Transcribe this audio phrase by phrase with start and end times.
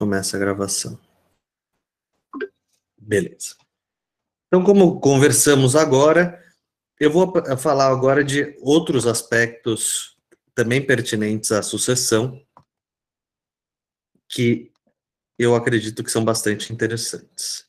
[0.00, 0.98] Começa a gravação.
[2.98, 3.54] Beleza.
[4.46, 6.42] Então, como conversamos agora,
[6.98, 10.16] eu vou falar agora de outros aspectos
[10.54, 12.42] também pertinentes à sucessão,
[14.26, 14.72] que
[15.38, 17.68] eu acredito que são bastante interessantes.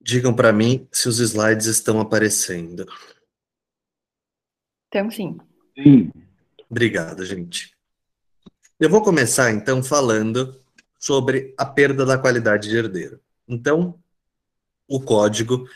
[0.00, 2.84] Digam para mim se os slides estão aparecendo.
[4.88, 5.38] Então, sim.
[5.76, 6.23] Sim.
[6.68, 7.74] Obrigado, gente.
[8.78, 10.60] Eu vou começar, então, falando
[10.98, 13.20] sobre a perda da qualidade de herdeiro.
[13.46, 13.98] Então,
[14.88, 15.68] o código,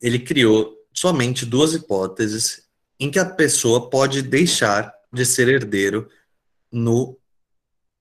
[0.00, 2.68] ele criou somente duas hipóteses
[2.98, 6.08] em que a pessoa pode deixar de ser herdeiro
[6.70, 7.18] no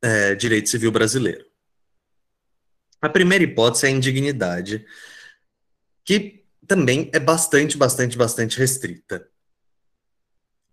[0.02, 1.46] é, direito civil brasileiro.
[3.02, 4.86] A primeira hipótese é a indignidade,
[6.06, 9.28] que também é bastante, bastante, bastante restrita.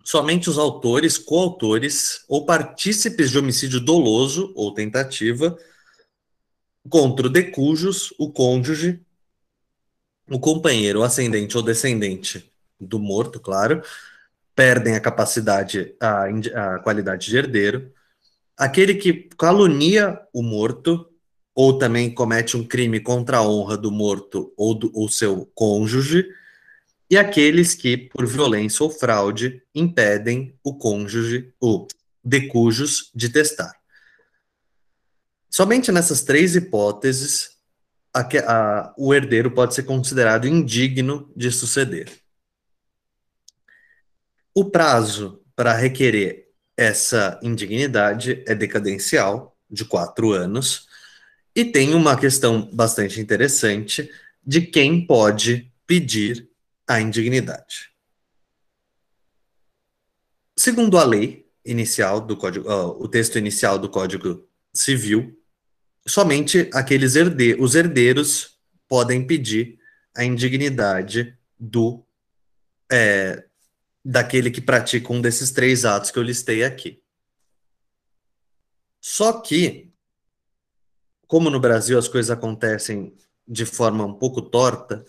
[0.03, 5.57] Somente os autores, coautores ou partícipes de homicídio doloso ou tentativa
[6.89, 9.01] contra o decujus, o cônjuge,
[10.29, 13.83] o companheiro, o ascendente ou descendente do morto, claro,
[14.55, 16.25] perdem a capacidade, a,
[16.75, 17.93] a qualidade de herdeiro.
[18.57, 21.07] Aquele que calunia o morto
[21.55, 26.27] ou também comete um crime contra a honra do morto ou do ou seu cônjuge,
[27.11, 31.89] e aqueles que, por violência ou fraude, impedem o cônjuge, o
[32.23, 33.75] decujus, de testar.
[35.51, 37.59] Somente nessas três hipóteses,
[38.15, 42.09] a, a, o herdeiro pode ser considerado indigno de suceder.
[44.55, 50.89] O prazo para requerer essa indignidade é decadencial, de quatro anos,
[51.55, 54.11] e tem uma questão bastante interessante
[54.45, 56.50] de quem pode pedir
[56.91, 57.93] a indignidade.
[60.59, 65.41] Segundo a lei inicial do código, uh, o texto inicial do Código Civil,
[66.05, 68.59] somente aqueles herdeiros, os herdeiros
[68.89, 69.79] podem pedir
[70.17, 72.05] a indignidade do
[72.91, 73.45] é,
[74.05, 77.01] daquele que pratica um desses três atos que eu listei aqui.
[79.01, 79.93] Só que
[81.29, 83.15] como no Brasil as coisas acontecem
[83.47, 85.05] de forma um pouco torta,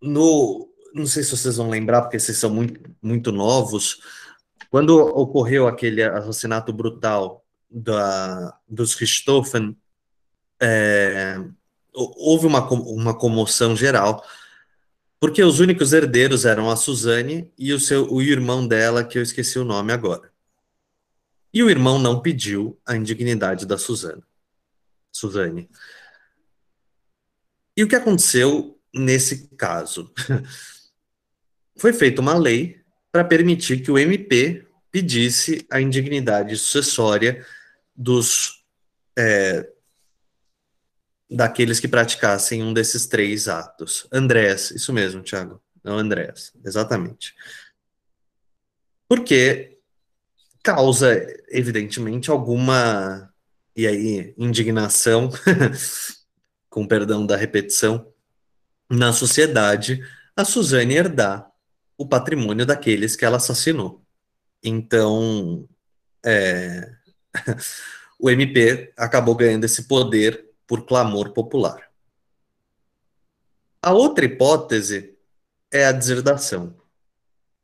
[0.00, 4.00] no, não sei se vocês vão lembrar, porque vocês são muito, muito novos,
[4.70, 9.76] quando ocorreu aquele assassinato brutal da, dos Richthofen,
[10.60, 11.38] é,
[11.92, 14.24] houve uma, uma comoção geral,
[15.20, 19.22] porque os únicos herdeiros eram a Suzane e o, seu, o irmão dela, que eu
[19.22, 20.30] esqueci o nome agora.
[21.52, 24.22] E o irmão não pediu a indignidade da Suzana.
[25.10, 25.68] Suzane.
[27.76, 30.12] E o que aconteceu nesse caso?
[31.78, 32.80] Foi feita uma lei
[33.12, 37.46] para permitir que o MP pedisse a indignidade sucessória
[37.94, 38.64] dos
[39.16, 39.68] é,
[41.30, 44.06] daqueles que praticassem um desses três atos.
[44.10, 45.62] Andrés, isso mesmo, Tiago.
[45.84, 47.34] Não, Andrés, exatamente.
[49.08, 49.78] Porque
[50.62, 53.32] causa, evidentemente, alguma
[53.78, 55.30] e aí indignação,
[56.68, 58.12] com perdão da repetição,
[58.88, 60.02] na sociedade,
[60.34, 61.50] a Suzane herdar
[61.96, 64.02] o patrimônio daqueles que ela assassinou.
[64.62, 65.68] Então,
[66.24, 66.90] é,
[68.18, 71.88] o MP acabou ganhando esse poder por clamor popular.
[73.82, 75.16] A outra hipótese
[75.70, 76.76] é a deserdação.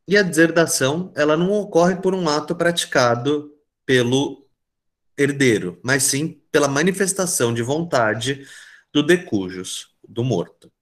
[0.07, 3.55] E a deserdação, ela não ocorre por um ato praticado
[3.87, 4.47] pelo
[5.17, 8.47] herdeiro, mas sim pela manifestação de vontade
[8.93, 10.74] do decujus, do morto.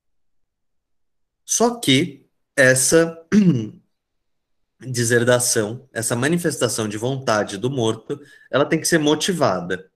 [1.44, 2.26] Só que
[2.56, 3.18] essa
[4.80, 8.20] deserdação, essa manifestação de vontade do morto,
[8.50, 9.90] ela tem que ser motivada.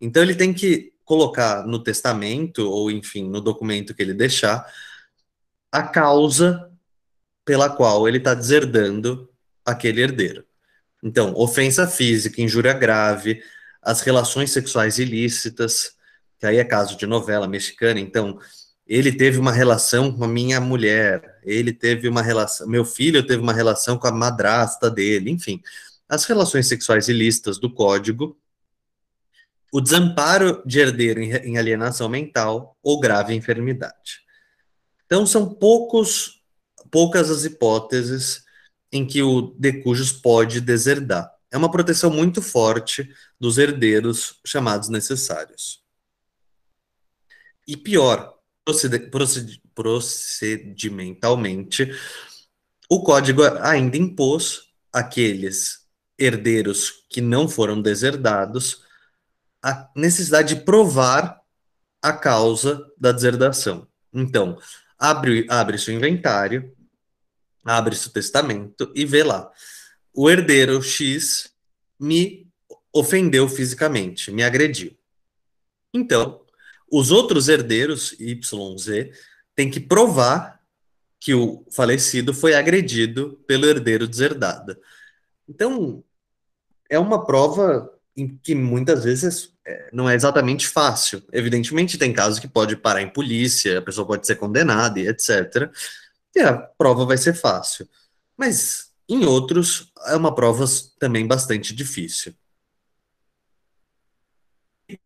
[0.00, 4.66] Então ele tem que colocar no testamento ou enfim no documento que ele deixar
[5.72, 6.70] a causa
[7.44, 9.28] pela qual ele está deserdando
[9.64, 10.44] aquele herdeiro.
[11.02, 13.42] Então, ofensa física, injúria grave,
[13.80, 15.92] as relações sexuais ilícitas,
[16.38, 18.38] que aí é caso de novela mexicana, então
[18.88, 23.42] ele teve uma relação com a minha mulher, ele teve uma relação, meu filho teve
[23.42, 25.62] uma relação com a madrasta dele, enfim,
[26.08, 28.38] as relações sexuais ilícitas do código,
[29.70, 34.22] o desamparo de herdeiro em alienação mental ou grave enfermidade.
[35.04, 36.42] Então são poucos,
[36.90, 38.42] poucas as hipóteses
[38.90, 41.30] em que o decujus pode deserdar.
[41.50, 43.06] É uma proteção muito forte
[43.38, 45.82] dos herdeiros chamados necessários.
[47.66, 48.37] E pior,
[49.74, 51.92] procedimentalmente,
[52.88, 55.86] o código ainda impôs aqueles
[56.18, 58.82] herdeiros que não foram deserdados
[59.62, 61.40] a necessidade de provar
[62.00, 63.86] a causa da deserdação.
[64.12, 64.58] Então,
[64.98, 66.74] abre, abre seu inventário,
[67.64, 69.50] abre seu testamento e vê lá.
[70.14, 71.52] O herdeiro X
[71.98, 72.48] me
[72.92, 74.96] ofendeu fisicamente, me agrediu.
[75.92, 76.44] Então,
[76.90, 79.12] os outros herdeiros, Y, Z,
[79.54, 80.60] têm que provar
[81.20, 84.76] que o falecido foi agredido pelo herdeiro deserdado.
[85.48, 86.02] Então,
[86.88, 91.22] é uma prova em que muitas vezes é, não é exatamente fácil.
[91.32, 95.70] Evidentemente, tem casos que pode parar em polícia, a pessoa pode ser condenada e etc.
[96.34, 97.88] E a prova vai ser fácil.
[98.36, 100.64] Mas em outros, é uma prova
[100.98, 102.34] também bastante difícil.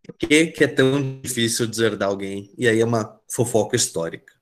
[0.04, 2.52] Por que, que é tão difícil deserdar alguém?
[2.56, 4.32] E aí é uma fofoca histórica.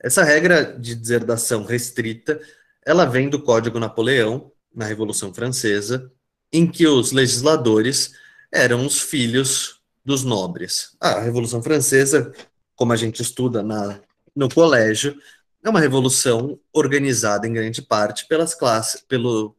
[0.00, 2.40] Essa regra de deserdação restrita,
[2.84, 6.12] ela vem do Código Napoleão, na Revolução Francesa,
[6.52, 8.12] em que os legisladores
[8.52, 10.94] eram os filhos dos nobres.
[11.00, 12.32] A Revolução Francesa,
[12.74, 14.00] como a gente estuda na,
[14.34, 15.16] no colégio,
[15.64, 19.56] é uma revolução organizada em grande parte pelas classes, pelo,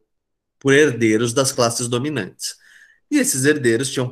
[0.58, 2.56] por herdeiros das classes dominantes.
[3.10, 4.08] E esses herdeiros tinham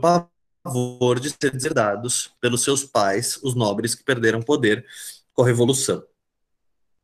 [0.66, 4.84] pavor de ser deserdados pelos seus pais, os nobres que perderam poder
[5.32, 6.04] com a revolução.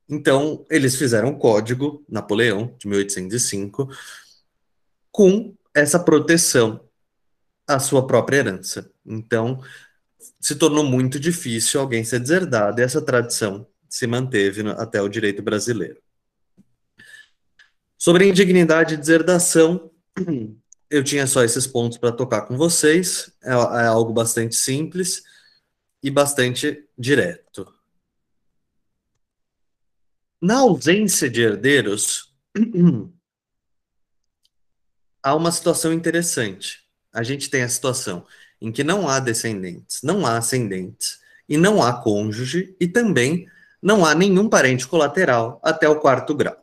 [0.09, 3.89] Então, eles fizeram o Código Napoleão, de 1805,
[5.11, 6.81] com essa proteção
[7.67, 8.91] à sua própria herança.
[9.07, 9.63] Então,
[10.41, 15.43] se tornou muito difícil alguém ser deserdado, e essa tradição se manteve até o direito
[15.43, 16.01] brasileiro.
[17.97, 19.91] Sobre indignidade e deserdação,
[20.93, 23.33] eu tinha só esses pontos para tocar com vocês.
[23.43, 25.23] É, é algo bastante simples
[26.03, 27.67] e bastante direto.
[30.39, 32.35] Na ausência de herdeiros,
[35.23, 36.83] há uma situação interessante.
[37.11, 38.27] A gente tem a situação
[38.61, 43.49] em que não há descendentes, não há ascendentes, e não há cônjuge, e também
[43.81, 46.57] não há nenhum parente colateral até o quarto grau.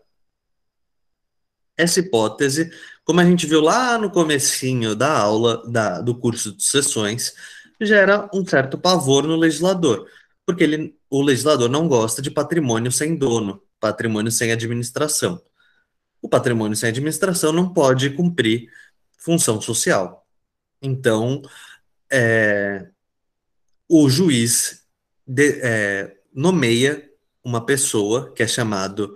[1.76, 2.72] Essa hipótese,
[3.10, 7.34] como a gente viu lá no comecinho da aula da, do curso de sessões,
[7.82, 10.08] gera um certo pavor no legislador,
[10.46, 15.42] porque ele, o legislador não gosta de patrimônio sem dono, patrimônio sem administração.
[16.22, 18.70] O patrimônio sem administração não pode cumprir
[19.18, 20.28] função social.
[20.80, 21.42] Então,
[22.12, 22.90] é,
[23.88, 24.84] o juiz
[25.26, 27.10] de, é, nomeia
[27.44, 29.16] uma pessoa que é chamado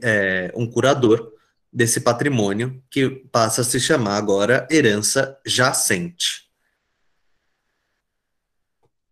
[0.00, 1.38] é, um curador
[1.72, 6.50] desse patrimônio, que passa a se chamar agora herança jacente.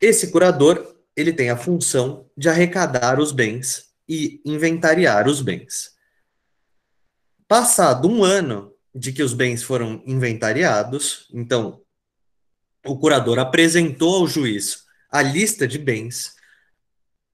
[0.00, 5.92] Esse curador ele tem a função de arrecadar os bens e inventariar os bens.
[7.46, 11.82] Passado um ano de que os bens foram inventariados, então
[12.86, 16.38] o curador apresentou ao juiz a lista de bens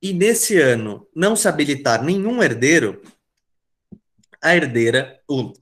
[0.05, 3.01] e nesse ano não se habilitar nenhum herdeiro,
[4.45, 5.19] a herdeira,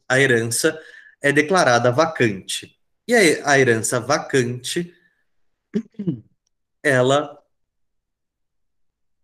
[0.09, 0.77] a herança
[1.23, 2.77] é declarada vacante.
[3.07, 4.93] E a herança vacante,
[6.83, 7.41] ela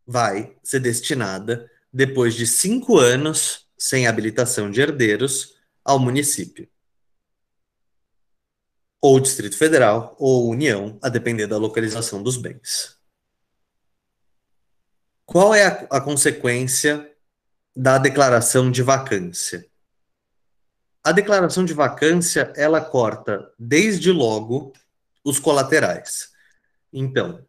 [0.06, 6.68] vai ser destinada depois de cinco anos sem habilitação de herdeiros, ao município.
[9.00, 12.96] Ou Distrito Federal, ou União, a depender da localização dos bens.
[15.24, 17.12] Qual é a, a consequência
[17.78, 19.64] da declaração de vacância?
[21.04, 24.72] A declaração de vacância, ela corta desde logo
[25.24, 26.30] os colaterais.
[26.92, 27.46] Então,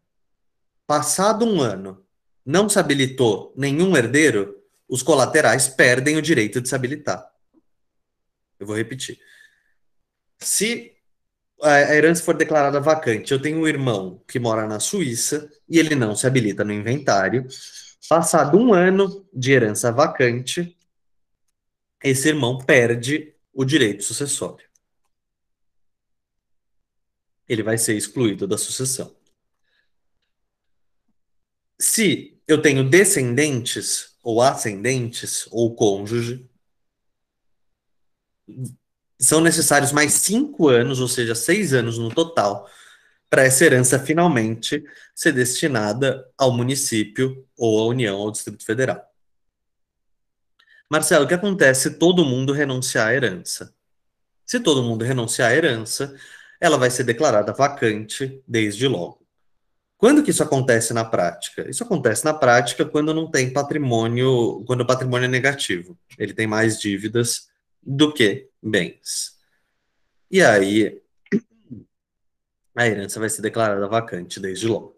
[0.86, 2.06] passado um ano
[2.46, 4.56] não se habilitou nenhum herdeiro,
[4.88, 7.28] os colaterais perdem o direito de se habilitar.
[8.60, 9.20] Eu vou repetir.
[10.38, 10.94] Se
[11.60, 15.96] a herança for declarada vacante, eu tenho um irmão que mora na Suíça e ele
[15.96, 17.48] não se habilita no inventário.
[18.08, 20.76] Passado um ano de herança vacante,
[22.04, 24.68] esse irmão perde o direito sucessório.
[27.48, 29.16] Ele vai ser excluído da sucessão.
[31.80, 36.50] Se eu tenho descendentes ou ascendentes ou cônjuge,
[39.20, 42.70] são necessários mais cinco anos, ou seja, seis anos no total,
[43.30, 44.84] para essa herança finalmente
[45.14, 49.06] ser destinada ao município ou à União, ao Distrito Federal.
[50.90, 53.74] Marcelo, o que acontece se todo mundo renunciar à herança?
[54.46, 56.16] Se todo mundo renunciar à herança,
[56.60, 59.20] ela vai ser declarada vacante desde logo.
[60.00, 61.70] Quando que isso acontece na prática?
[61.70, 66.00] Isso acontece na prática quando não tem patrimônio, quando o patrimônio é negativo.
[66.18, 67.50] Ele tem mais dívidas
[67.84, 69.38] do que bens.
[70.32, 71.02] E aí,
[72.80, 74.98] a herança vai ser declarada vacante desde logo.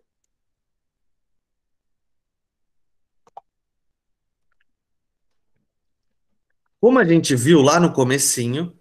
[6.79, 8.77] Como a gente viu lá no comecinho,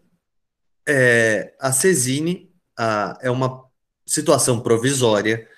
[0.86, 3.66] é, a Cesine a, é uma
[4.04, 5.48] situação provisória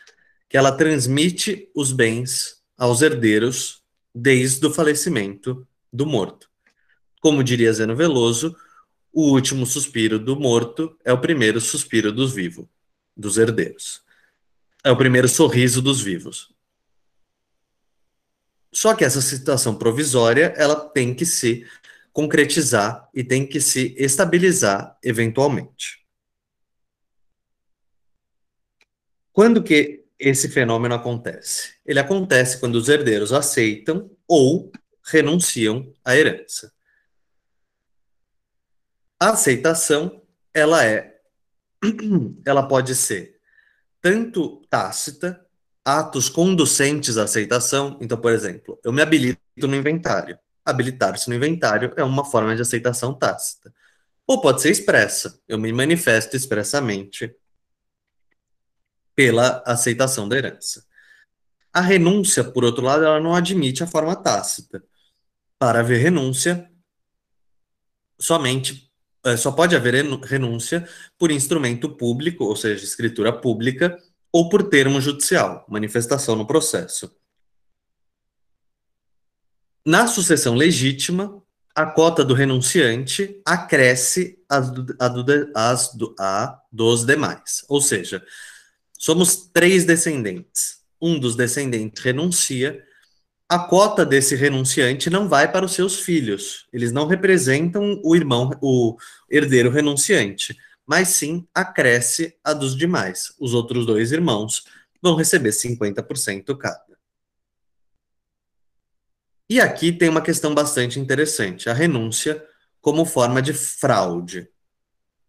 [0.48, 3.82] que ela transmite os bens aos herdeiros
[4.14, 6.48] desde o falecimento do morto.
[7.20, 8.54] Como diria Zeno Veloso,
[9.12, 12.68] o último suspiro do morto é o primeiro suspiro dos vivos,
[13.16, 14.02] dos herdeiros.
[14.84, 16.52] É o primeiro sorriso dos vivos.
[18.72, 21.66] Só que essa situação provisória, ela tem que se
[22.12, 26.06] concretizar e tem que se estabilizar eventualmente.
[29.32, 31.74] Quando que esse fenômeno acontece?
[31.84, 34.70] Ele acontece quando os herdeiros aceitam ou
[35.04, 36.72] renunciam à herança.
[39.18, 41.11] A aceitação, ela é
[42.46, 43.38] ela pode ser
[44.00, 45.44] tanto tácita,
[45.84, 47.98] atos conducentes à aceitação.
[48.00, 50.38] Então, por exemplo, eu me habilito no inventário.
[50.64, 53.72] Habilitar-se no inventário é uma forma de aceitação tácita.
[54.26, 55.40] Ou pode ser expressa.
[55.48, 57.34] Eu me manifesto expressamente
[59.14, 60.84] pela aceitação da herança.
[61.72, 64.84] A renúncia, por outro lado, ela não admite a forma tácita.
[65.58, 66.70] Para haver renúncia,
[68.20, 68.91] somente
[69.36, 70.88] só pode haver renúncia
[71.18, 73.96] por instrumento público, ou seja, escritura pública,
[74.32, 77.14] ou por termo judicial, manifestação no processo.
[79.84, 81.42] Na sucessão legítima,
[81.74, 87.64] a cota do renunciante acresce a, do, a, do, as do, a dos demais.
[87.68, 88.24] Ou seja,
[88.98, 90.82] somos três descendentes.
[91.00, 92.82] Um dos descendentes renuncia
[93.48, 96.66] a cota desse renunciante não vai para os seus filhos.
[96.72, 98.96] Eles não representam o irmão, o
[99.30, 100.56] herdeiro renunciante,
[100.86, 103.34] mas sim acresce a dos demais.
[103.38, 104.64] Os outros dois irmãos
[105.02, 106.92] vão receber 50% cada.
[109.50, 112.42] E aqui tem uma questão bastante interessante: a renúncia
[112.80, 114.48] como forma de fraude.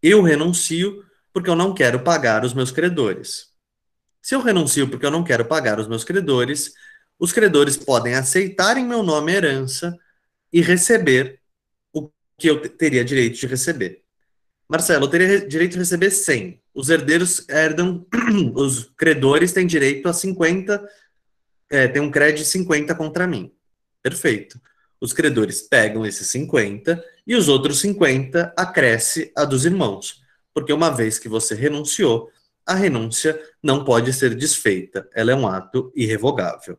[0.01, 3.51] Eu renuncio porque eu não quero pagar os meus credores.
[4.22, 6.74] Se eu renuncio porque eu não quero pagar os meus credores,
[7.20, 9.98] os credores podem aceitar em meu nome a herança
[10.51, 11.39] e receber
[11.91, 14.03] o que eu teria direito de receber.
[14.67, 16.62] Marcelo, eu teria direito de receber 100.
[16.74, 18.05] Os herdeiros herdam,
[18.55, 20.84] os credores têm direito a 50,
[21.70, 23.51] é, tem um crédito de 50 contra mim.
[24.01, 24.60] Perfeito.
[25.00, 30.22] Os credores pegam esses 50 e os outros 50 acresce a dos irmãos.
[30.53, 32.32] Porque uma vez que você renunciou,
[32.65, 36.77] a renúncia não pode ser desfeita, ela é um ato irrevogável.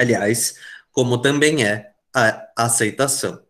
[0.00, 0.54] Aliás,
[0.90, 3.44] como também é a aceitação.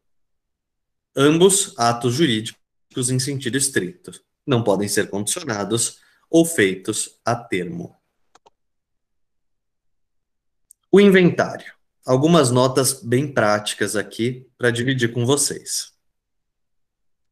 [1.14, 4.10] Ambos atos jurídicos em sentido estrito
[4.44, 7.96] não podem ser condicionados ou feitos a termo.
[10.90, 11.72] O inventário.
[12.04, 15.92] Algumas notas bem práticas aqui para dividir com vocês.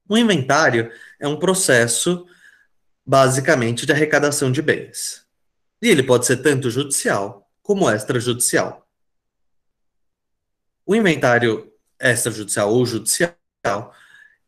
[0.09, 2.25] O inventário é um processo
[3.05, 5.27] basicamente de arrecadação de bens.
[5.83, 8.88] E ele pode ser tanto judicial como extrajudicial.
[10.89, 13.35] O inventário extrajudicial ou judicial,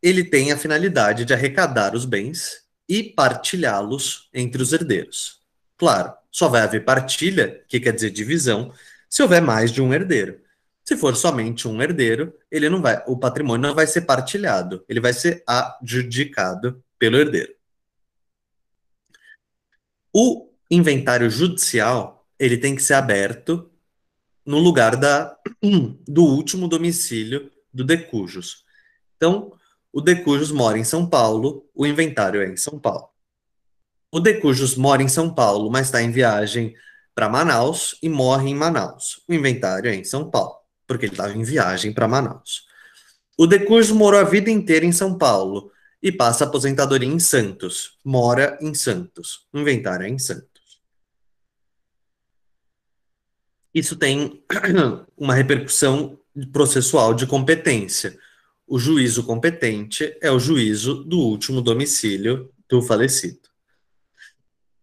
[0.00, 5.42] ele tem a finalidade de arrecadar os bens e partilhá-los entre os herdeiros.
[5.76, 8.72] Claro, só vai haver partilha, que quer dizer divisão,
[9.06, 10.40] se houver mais de um herdeiro.
[10.82, 14.98] Se for somente um herdeiro, ele não vai, o patrimônio não vai ser partilhado, ele
[14.98, 17.54] vai ser adjudicado pelo herdeiro.
[20.10, 23.69] O inventário judicial, ele tem que ser aberto
[24.44, 25.36] no lugar da,
[26.06, 28.64] do último domicílio do Decujos.
[29.16, 29.52] Então,
[29.92, 33.08] o Decujos mora em São Paulo, o inventário é em São Paulo.
[34.12, 36.74] O Decujos mora em São Paulo, mas está em viagem
[37.14, 39.22] para Manaus e morre em Manaus.
[39.28, 40.56] O inventário é em São Paulo,
[40.86, 42.66] porque ele estava em viagem para Manaus.
[43.38, 45.70] O Decujos morou a vida inteira em São Paulo
[46.02, 47.98] e passa a aposentadoria em Santos.
[48.04, 49.46] Mora em Santos.
[49.52, 50.49] O inventário é em Santos.
[53.74, 54.42] Isso tem
[55.16, 56.18] uma repercussão
[56.52, 58.16] processual de competência.
[58.66, 63.50] O juízo competente é o juízo do último domicílio do falecido.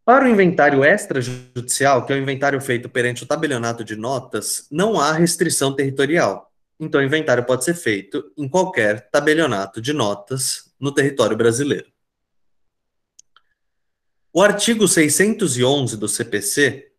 [0.03, 5.00] Para o inventário extrajudicial, que é o inventário feito perante o tabelionato de notas, não
[5.00, 6.50] há restrição territorial.
[6.79, 11.88] Então, o inventário pode ser feito em qualquer tabelionato de notas no território brasileiro.
[14.32, 16.91] O artigo 611 do CPC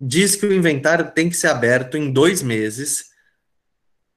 [0.00, 3.10] diz que o inventário tem que ser aberto em dois meses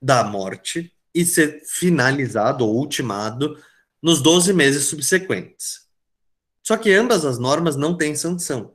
[0.01, 3.61] da morte e ser finalizado ou ultimado
[4.01, 5.87] nos 12 meses subsequentes.
[6.61, 8.73] Só que ambas as normas não têm sanção.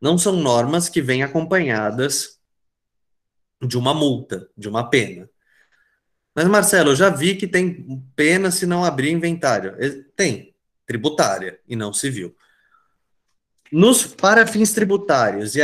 [0.00, 2.38] Não são normas que vêm acompanhadas
[3.62, 5.30] de uma multa, de uma pena.
[6.34, 9.74] Mas, Marcelo, eu já vi que tem pena se não abrir inventário.
[10.14, 10.54] Tem,
[10.84, 12.36] tributária e não civil.
[13.72, 15.62] Nos, para fins tributários, e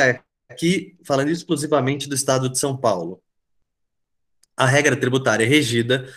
[0.52, 3.22] aqui falando exclusivamente do Estado de São Paulo,
[4.56, 6.08] a regra tributária é regida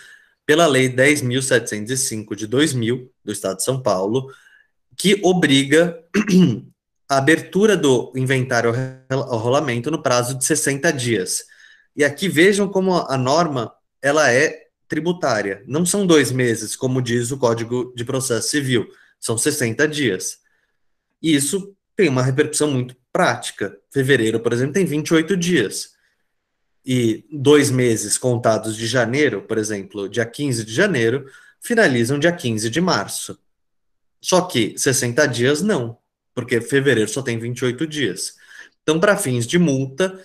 [0.44, 4.32] pela Lei 10.705 de 2000, do Estado de São Paulo,
[4.96, 5.98] que obriga
[7.08, 8.72] a abertura do inventário
[9.10, 11.44] ao rolamento no prazo de 60 dias.
[11.96, 15.64] E aqui vejam como a norma ela é tributária.
[15.66, 18.86] Não são dois meses, como diz o Código de Processo Civil,
[19.18, 20.38] são 60 dias.
[21.20, 23.76] Isso tem uma repercussão muito prática.
[23.90, 25.96] Fevereiro, por exemplo, tem 28 dias.
[26.84, 31.28] E dois meses contados de janeiro, por exemplo, dia 15 de janeiro,
[31.60, 33.38] finalizam dia 15 de março.
[34.20, 35.98] Só que 60 dias não,
[36.34, 38.34] porque fevereiro só tem 28 dias.
[38.82, 40.22] Então, para fins de multa,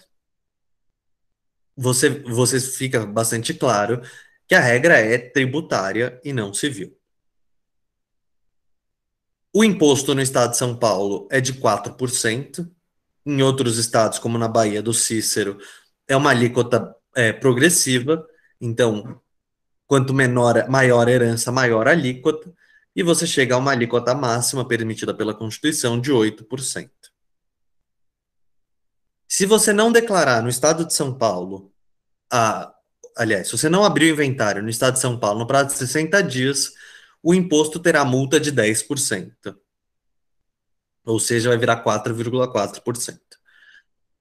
[1.75, 4.01] você, você fica bastante claro
[4.47, 6.95] que a regra é tributária e não civil.
[9.53, 12.69] O imposto no estado de São Paulo é de 4%.
[13.25, 15.57] Em outros estados, como na Bahia do Cícero,
[16.07, 18.25] é uma alíquota é, progressiva.
[18.59, 19.21] Então,
[19.85, 22.51] quanto menor, maior a herança, maior a alíquota.
[22.95, 26.89] E você chega a uma alíquota máxima permitida pela Constituição de 8%.
[29.27, 31.71] Se você não declarar no estado de São Paulo,
[32.31, 32.73] a,
[33.17, 35.75] aliás, se você não abrir o inventário no estado de São Paulo no prazo de
[35.75, 36.73] 60 dias,
[37.23, 39.55] o imposto terá multa de 10%.
[41.05, 43.19] Ou seja, vai virar 4,4%.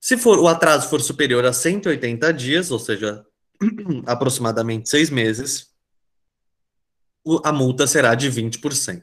[0.01, 3.25] Se for o atraso for superior a 180 dias, ou seja,
[4.07, 5.71] aproximadamente seis meses,
[7.45, 9.03] a multa será de 20%.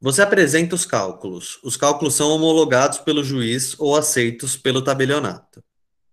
[0.00, 1.58] Você apresenta os cálculos.
[1.62, 5.62] Os cálculos são homologados pelo juiz ou aceitos pelo tabelionato.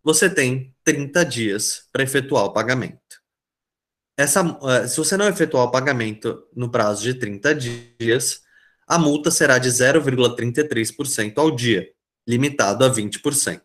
[0.04, 3.25] Você tem 30 dias para efetuar o pagamento.
[4.18, 8.44] Essa, eh, se você não efetuar o pagamento no prazo de 30 dias,
[8.88, 11.92] a multa será de 0,33% ao dia,
[12.26, 13.62] limitado a 20%.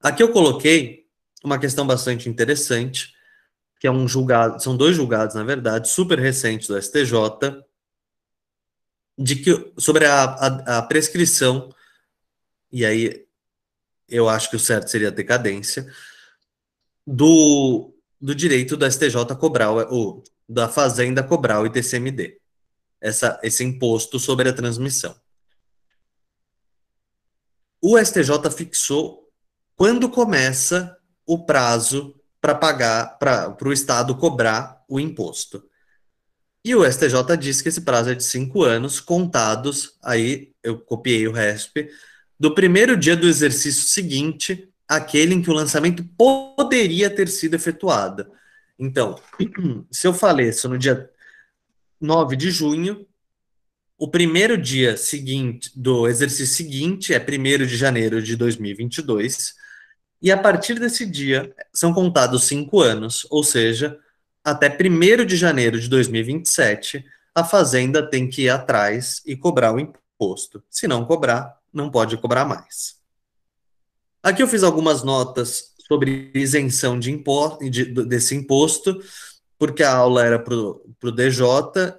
[0.00, 1.06] Aqui eu coloquei
[1.42, 3.14] uma questão bastante interessante,
[3.80, 7.64] que é um julgado, são dois julgados, na verdade, super recentes do STJ,
[9.18, 11.74] de que sobre a, a, a prescrição,
[12.70, 13.26] e aí
[14.08, 15.90] eu acho que o certo seria a decadência,
[17.06, 22.40] do, do direito da STJ cobrar, ou da Fazenda cobrar o ITCMD,
[23.00, 25.14] essa, esse imposto sobre a transmissão.
[27.80, 29.30] O STJ fixou
[29.76, 35.62] quando começa o prazo para pagar, para o Estado cobrar o imposto.
[36.64, 41.28] E o STJ disse que esse prazo é de cinco anos, contados, aí eu copiei
[41.28, 41.88] o RESP,
[42.38, 48.30] do primeiro dia do exercício seguinte aquele em que o lançamento poderia ter sido efetuado.
[48.78, 49.20] Então,
[49.90, 51.10] se eu faleço no dia
[52.00, 53.06] 9 de junho,
[53.98, 59.54] o primeiro dia seguinte do exercício seguinte é 1 de janeiro de 2022,
[60.20, 63.98] e a partir desse dia são contados cinco anos, ou seja,
[64.44, 69.80] até 1 de janeiro de 2027, a Fazenda tem que ir atrás e cobrar o
[69.80, 70.62] imposto.
[70.70, 72.95] Se não cobrar, não pode cobrar mais.
[74.26, 79.00] Aqui eu fiz algumas notas sobre isenção de imposto, de, desse imposto,
[79.56, 81.46] porque a aula era para o DJ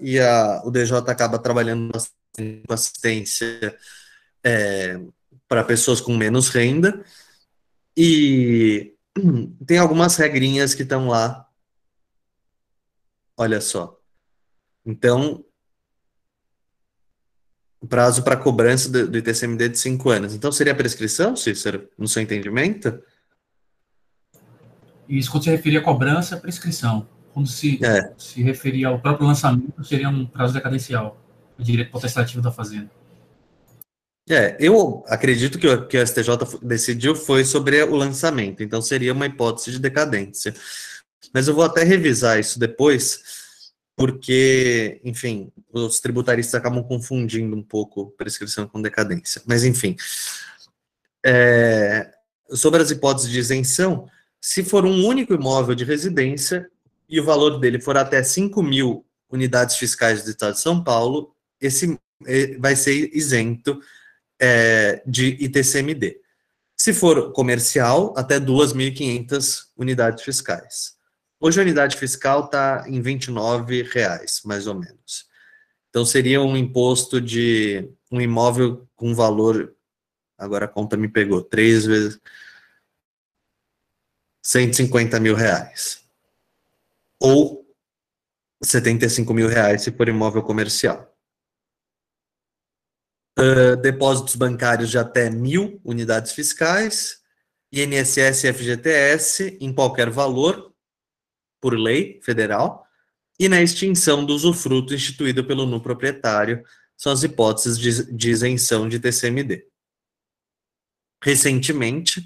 [0.02, 1.94] e a, o DJ acaba trabalhando
[2.36, 3.74] com assistência
[4.44, 5.00] é,
[5.48, 7.02] para pessoas com menos renda.
[7.96, 8.94] E
[9.66, 11.48] tem algumas regrinhas que estão lá.
[13.38, 13.98] Olha só.
[14.86, 15.46] Então,
[17.80, 20.34] o prazo para cobrança do, do ITCMD de cinco anos.
[20.34, 23.02] Então seria a prescrição, Cícero, no seu entendimento?
[25.08, 27.08] Isso, quando se referia à cobrança, é prescrição.
[27.34, 28.12] Quando se, é.
[28.18, 31.22] se referia ao próprio lançamento, seria um prazo decadencial,
[31.58, 32.90] o direito potestativo da Fazenda.
[34.30, 39.14] É, eu acredito que o que o STJ decidiu foi sobre o lançamento, então seria
[39.14, 40.54] uma hipótese de decadência.
[41.34, 43.22] Mas eu vou até revisar isso depois,
[43.98, 49.42] porque, enfim, os tributaristas acabam confundindo um pouco prescrição com decadência.
[49.44, 49.96] Mas, enfim,
[51.26, 52.12] é,
[52.52, 54.08] sobre as hipóteses de isenção,
[54.40, 56.70] se for um único imóvel de residência
[57.10, 61.36] e o valor dele for até 5 mil unidades fiscais do Estado de São Paulo,
[61.60, 63.82] esse é, vai ser isento
[64.40, 66.22] é, de ITCMD.
[66.76, 70.97] Se for comercial, até 2.500 unidades fiscais.
[71.40, 75.28] Hoje a unidade fiscal está em R$ 29,00, mais ou menos.
[75.90, 79.76] Então seria um imposto de um imóvel com valor,
[80.38, 82.20] agora a conta me pegou, três vezes,
[84.42, 86.04] 150 mil reais.
[87.20, 87.68] Ou
[88.64, 91.14] 75 mil reais se for imóvel comercial.
[93.38, 97.22] Uh, depósitos bancários de até mil unidades fiscais,
[97.72, 100.74] INSS e FGTS em qualquer valor,
[101.60, 102.86] por lei federal,
[103.40, 106.64] e na extinção do usufruto instituído pelo nu proprietário,
[106.96, 109.66] são as hipóteses de, de isenção de TCMD.
[111.24, 112.26] Recentemente,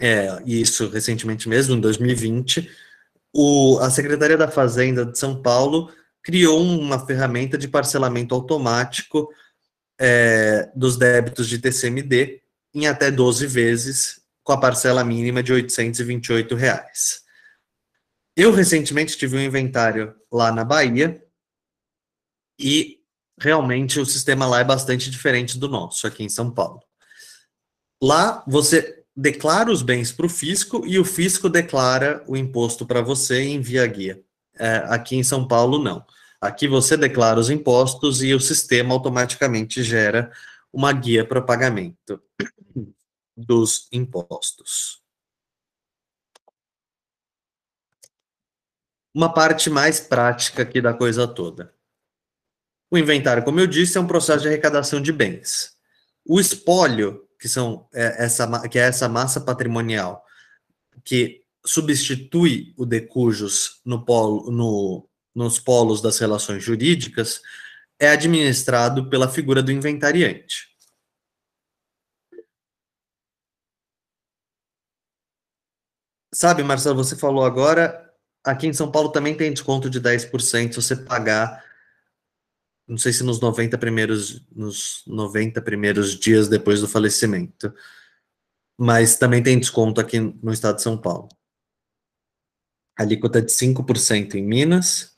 [0.00, 2.70] é, isso recentemente mesmo, em 2020,
[3.34, 9.28] o, a Secretaria da Fazenda de São Paulo criou uma ferramenta de parcelamento automático
[9.98, 12.40] é, dos débitos de TCMD
[12.74, 17.22] em até 12 vezes, com a parcela mínima de 828 reais.
[18.40, 21.20] Eu recentemente tive um inventário lá na Bahia
[22.56, 23.00] e
[23.36, 26.80] realmente o sistema lá é bastante diferente do nosso aqui em São Paulo.
[28.00, 33.02] Lá você declara os bens para o fisco e o fisco declara o imposto para
[33.02, 34.22] você e envia a guia.
[34.56, 36.06] É, aqui em São Paulo, não.
[36.40, 40.30] Aqui você declara os impostos e o sistema automaticamente gera
[40.72, 42.22] uma guia para pagamento
[43.36, 44.97] dos impostos.
[49.14, 51.74] Uma parte mais prática aqui da coisa toda.
[52.90, 55.76] O inventário, como eu disse, é um processo de arrecadação de bens.
[56.24, 60.24] O espólio, que, são, é, essa, que é essa massa patrimonial,
[61.04, 67.40] que substitui o decujus no polo, no, nos polos das relações jurídicas,
[67.98, 70.68] é administrado pela figura do inventariante.
[76.32, 78.07] Sabe, Marcelo, você falou agora,
[78.50, 81.64] aqui em São Paulo também tem desconto de 10% se você pagar,
[82.86, 87.72] não sei se nos 90 primeiros, nos 90 primeiros dias depois do falecimento.
[88.78, 91.28] Mas também tem desconto aqui no estado de São Paulo.
[92.98, 95.16] A alíquota é de 5% em Minas,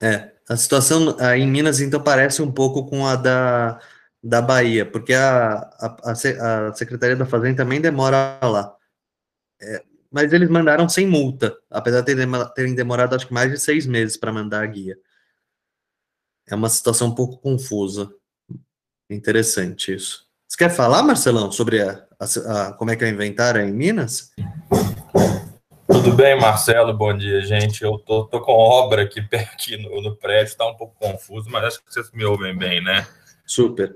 [0.00, 3.80] É, a situação aí em Minas, então, parece um pouco com a da,
[4.22, 8.74] da Bahia, porque a, a, a Secretaria da Fazenda também demora lá.
[9.60, 12.14] É, mas eles mandaram sem multa, apesar de
[12.54, 14.96] terem demorado, acho que mais de seis meses para mandar a guia.
[16.48, 18.10] É uma situação um pouco confusa.
[19.10, 20.26] Interessante isso.
[20.46, 24.32] Você quer falar, Marcelão, sobre a, a, como é que é o inventário em Minas?
[25.86, 26.94] Tudo bem, Marcelo?
[26.94, 27.82] Bom dia, gente.
[27.82, 29.20] Eu tô, tô com obra aqui,
[29.52, 32.82] aqui no, no prédio, está um pouco confuso, mas acho que vocês me ouvem bem,
[32.82, 33.06] né?
[33.44, 33.94] Super.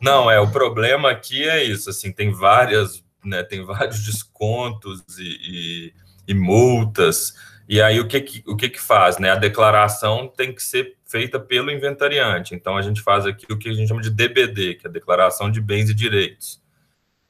[0.00, 5.22] Não, é, o problema aqui é isso, assim, tem várias, né, tem vários descontos e,
[5.22, 5.94] e,
[6.28, 7.34] e multas,
[7.68, 9.30] e aí o que que, o que que faz, né?
[9.30, 13.68] A declaração tem que ser feita pelo inventariante, então a gente faz aqui o que
[13.68, 16.62] a gente chama de DBD, que é a Declaração de Bens e Direitos.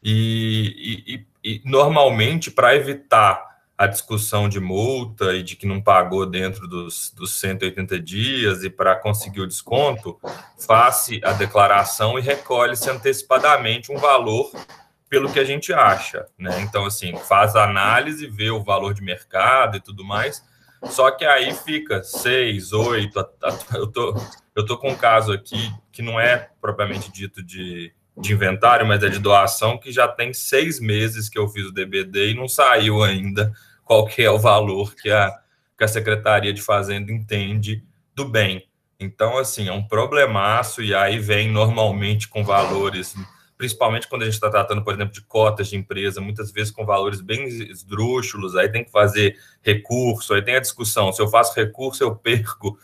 [0.02, 6.24] E, e, e normalmente, para evitar a discussão de multa e de que não pagou
[6.24, 10.18] dentro dos, dos 180 dias e para conseguir o desconto,
[10.58, 14.52] faça a declaração e recolhe-se antecipadamente um valor
[15.08, 16.60] pelo que a gente acha, né?
[16.62, 20.42] Então, assim, faz a análise, vê o valor de mercado e tudo mais,
[20.84, 23.24] só que aí fica seis, oito,
[23.74, 24.14] eu tô,
[24.54, 29.02] eu tô com um caso aqui que não é propriamente dito de, de inventário, mas
[29.02, 32.48] é de doação, que já tem seis meses que eu fiz o DBD e não
[32.48, 33.52] saiu ainda
[33.84, 35.32] qual que é o valor que a,
[35.76, 38.66] que a Secretaria de Fazenda entende do bem.
[38.98, 43.14] Então, assim, é um problemaço, e aí vem normalmente com valores,
[43.58, 46.86] principalmente quando a gente está tratando, por exemplo, de cotas de empresa, muitas vezes com
[46.86, 51.54] valores bem esdrúxulos, aí tem que fazer recurso, aí tem a discussão, se eu faço
[51.56, 52.78] recurso, eu perco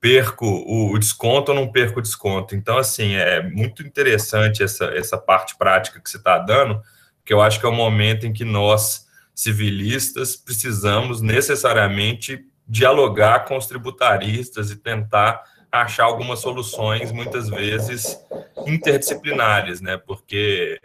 [0.00, 2.54] perco o, desconto ou não perco o desconto.
[2.54, 6.80] Então, assim, é muito interessante essa, essa parte prática que você está dando,
[7.18, 13.56] porque eu acho que é o momento em que nós civilistas, precisamos necessariamente dialogar com
[13.56, 18.18] os tributaristas e tentar achar algumas soluções, muitas vezes
[18.66, 19.96] interdisciplinares, né?
[19.96, 20.80] Porque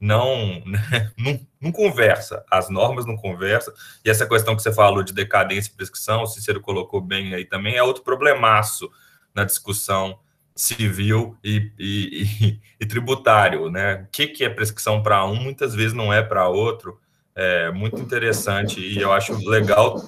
[0.00, 0.62] não,
[1.16, 3.72] não, não conversa, as normas não conversam,
[4.04, 7.44] e essa questão que você falou de decadência e prescrição, o Cícero colocou bem aí
[7.44, 8.90] também, é outro problemaço
[9.34, 10.18] na discussão
[10.54, 14.04] civil e, e, e, e tributário, né?
[14.06, 17.00] O que, que é prescrição para um, muitas vezes não é para outro,
[17.34, 20.02] é muito interessante e eu acho legal,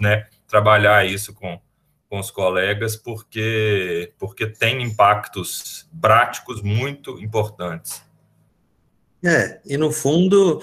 [0.00, 1.60] né, trabalhar isso com,
[2.10, 8.03] com os colegas, porque, porque tem impactos práticos muito importantes.
[9.24, 10.62] É, e no fundo,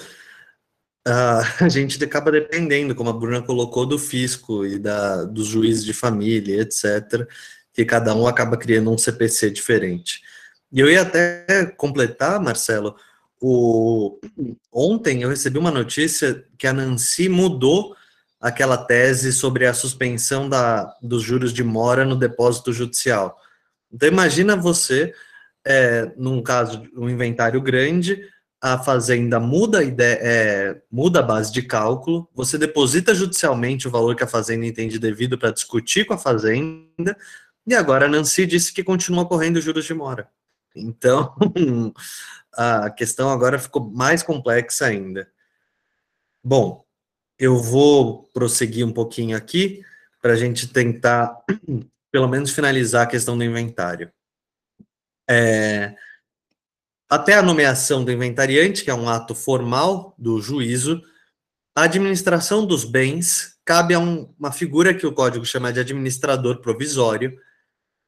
[1.04, 5.92] a gente acaba dependendo, como a Bruna colocou, do fisco e da, dos juízes de
[5.92, 7.26] família, etc.,
[7.72, 10.20] que cada um acaba criando um CPC diferente.
[10.70, 12.94] E eu ia até completar, Marcelo,
[13.40, 14.20] o...
[14.70, 17.96] ontem eu recebi uma notícia que a Nancy mudou
[18.40, 23.36] aquela tese sobre a suspensão da, dos juros de mora no depósito judicial.
[23.92, 25.14] Então imagina você,
[25.64, 28.28] é, num caso, um inventário grande,
[28.62, 33.90] a fazenda muda a, ideia, é, muda a base de cálculo, você deposita judicialmente o
[33.90, 37.16] valor que a fazenda entende devido para discutir com a fazenda,
[37.66, 40.30] e agora a Nancy disse que continua correndo juros de mora.
[40.76, 41.34] Então,
[42.54, 45.28] a questão agora ficou mais complexa ainda.
[46.42, 46.84] Bom,
[47.36, 49.84] eu vou prosseguir um pouquinho aqui
[50.20, 51.36] para a gente tentar,
[52.12, 54.12] pelo menos, finalizar a questão do inventário.
[55.28, 55.96] É,
[57.12, 61.02] até a nomeação do inventariante, que é um ato formal do juízo,
[61.76, 66.62] a administração dos bens cabe a um, uma figura que o código chama de administrador
[66.62, 67.38] provisório,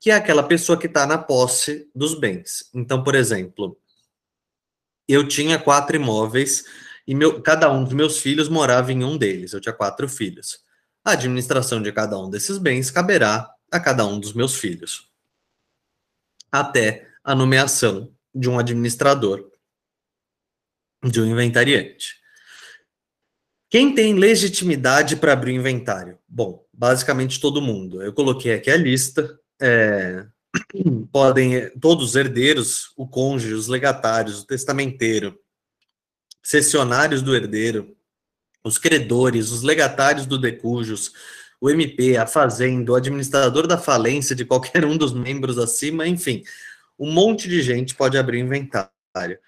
[0.01, 2.71] que é aquela pessoa que está na posse dos bens.
[2.73, 3.79] Então, por exemplo,
[5.07, 6.65] eu tinha quatro imóveis
[7.07, 9.53] e meu, cada um dos meus filhos morava em um deles.
[9.53, 10.65] Eu tinha quatro filhos.
[11.05, 15.11] A administração de cada um desses bens caberá a cada um dos meus filhos,
[16.51, 19.51] até a nomeação de um administrador,
[21.03, 22.17] de um inventariante.
[23.71, 26.19] Quem tem legitimidade para abrir o inventário?
[26.29, 28.03] Bom, basicamente todo mundo.
[28.03, 29.39] Eu coloquei aqui a lista.
[29.61, 30.27] É,
[31.11, 35.39] podem todos os herdeiros, o cônjuge, os legatários, o testamenteiro,
[36.43, 37.97] cessionários do herdeiro,
[38.63, 41.13] os credores, os legatários do decujus,
[41.61, 46.45] o MP, a fazenda, o administrador da falência de qualquer um dos membros acima, enfim,
[46.99, 49.39] um monte de gente pode abrir inventário.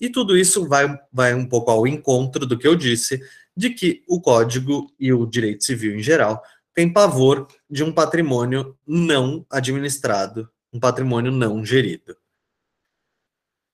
[0.00, 3.20] E tudo isso vai, vai um pouco ao encontro do que eu disse,
[3.56, 6.42] de que o código e o direito civil em geral
[6.74, 12.16] tem pavor de um patrimônio não administrado, um patrimônio não gerido.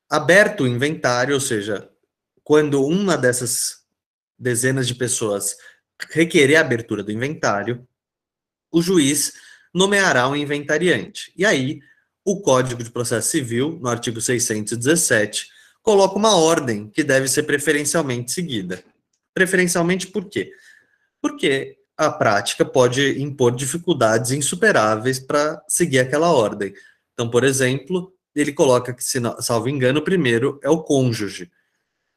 [0.09, 1.91] Aberto o inventário, ou seja,
[2.45, 3.85] quando uma dessas
[4.39, 5.57] dezenas de pessoas
[6.11, 7.87] requerer a abertura do inventário,
[8.71, 9.33] o juiz
[9.73, 11.33] nomeará um inventariante.
[11.37, 11.81] E aí,
[12.25, 15.49] o Código de Processo Civil, no artigo 617,
[15.83, 18.83] coloca uma ordem que deve ser preferencialmente seguida.
[19.33, 20.53] Preferencialmente por quê?
[21.21, 26.73] Porque a prática pode impor dificuldades insuperáveis para seguir aquela ordem.
[27.13, 31.51] Então, por exemplo, ele coloca que, se salvo engano, o primeiro é o cônjuge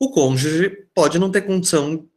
[0.03, 2.07] o cônjuge pode não ter condição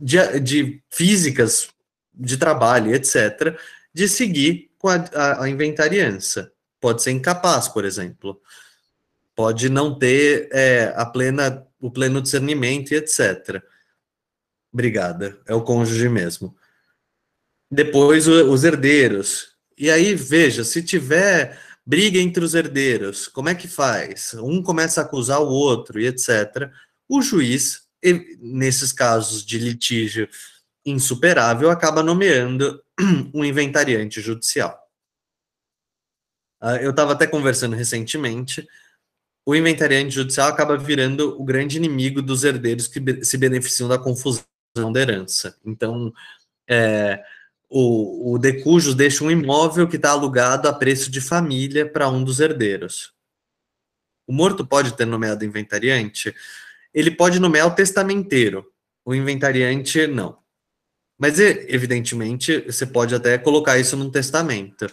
[0.00, 1.70] de, de físicas,
[2.14, 3.58] de trabalho, etc.,
[3.92, 6.52] de seguir com a, a, a, inventariança.
[6.80, 8.40] Pode ser incapaz, por exemplo.
[9.34, 13.62] Pode não ter é, a plena, o pleno discernimento e etc.
[14.72, 15.40] Obrigada.
[15.46, 16.56] É o cônjuge mesmo.
[17.70, 19.48] Depois, o, os herdeiros.
[19.76, 24.34] E aí, veja, se tiver briga entre os herdeiros, como é que faz?
[24.34, 26.70] Um começa a acusar o outro e etc.
[27.08, 27.82] O juiz,
[28.40, 30.28] nesses casos de litígio
[30.84, 32.82] insuperável, acaba nomeando
[33.32, 34.87] um inventariante judicial.
[36.60, 38.66] Ah, eu estava até conversando recentemente,
[39.46, 44.44] o inventariante judicial acaba virando o grande inimigo dos herdeiros que se beneficiam da confusão
[44.92, 45.56] da herança.
[45.64, 46.12] Então,
[46.68, 47.22] é,
[47.70, 52.40] o, o deixa um imóvel que está alugado a preço de família para um dos
[52.40, 53.12] herdeiros.
[54.26, 56.34] O morto pode ter nomeado inventariante?
[56.92, 58.70] Ele pode nomear o testamenteiro,
[59.04, 60.38] o inventariante não.
[61.18, 64.86] Mas, evidentemente, você pode até colocar isso num testamento,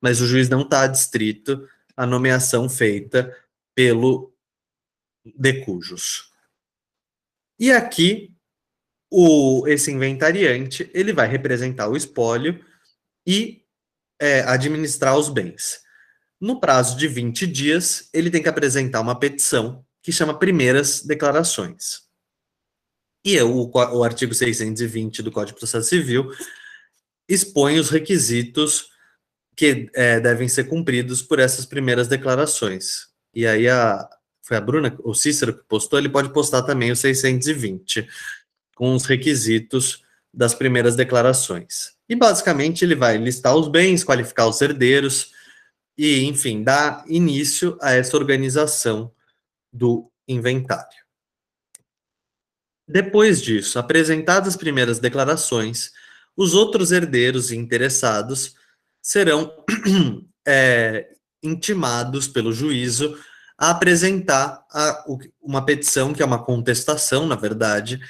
[0.00, 3.36] mas o juiz não está adstrito à nomeação feita
[3.74, 4.34] pelo
[5.36, 6.30] decujus.
[7.58, 8.34] E aqui
[9.10, 12.64] o, esse inventariante ele vai representar o espólio
[13.26, 13.64] e
[14.20, 15.80] é, administrar os bens.
[16.40, 22.08] No prazo de 20 dias, ele tem que apresentar uma petição que chama primeiras declarações.
[23.22, 26.30] E o, o artigo 620 do Código de Processo Civil
[27.28, 28.89] expõe os requisitos
[29.60, 33.08] que é, devem ser cumpridos por essas primeiras declarações.
[33.34, 34.08] E aí a,
[34.40, 38.08] foi a Bruna, o Cícero que postou, ele pode postar também o 620
[38.74, 41.92] com os requisitos das primeiras declarações.
[42.08, 45.30] E basicamente ele vai listar os bens, qualificar os herdeiros
[45.94, 49.12] e, enfim, dar início a essa organização
[49.70, 51.04] do inventário.
[52.88, 55.92] Depois disso, apresentadas as primeiras declarações,
[56.34, 58.58] os outros herdeiros e interessados
[59.02, 59.52] serão
[60.46, 61.08] é,
[61.42, 63.18] intimados pelo juízo
[63.58, 65.04] a apresentar a,
[65.40, 68.00] uma petição, que é uma contestação, na verdade,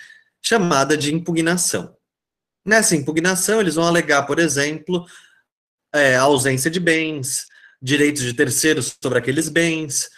[0.40, 1.96] chamada de impugnação.
[2.64, 5.05] Nessa impugnação, eles vão alegar, por exemplo,
[5.92, 7.46] é, ausência de bens,
[7.83, 10.09] direitos de terceiros sobre aqueles bens,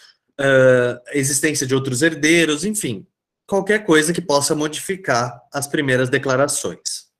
[0.40, 3.06] uh, existência de outros herdeiros, enfim,
[3.46, 7.11] qualquer coisa que possa modificar as primeiras declarações.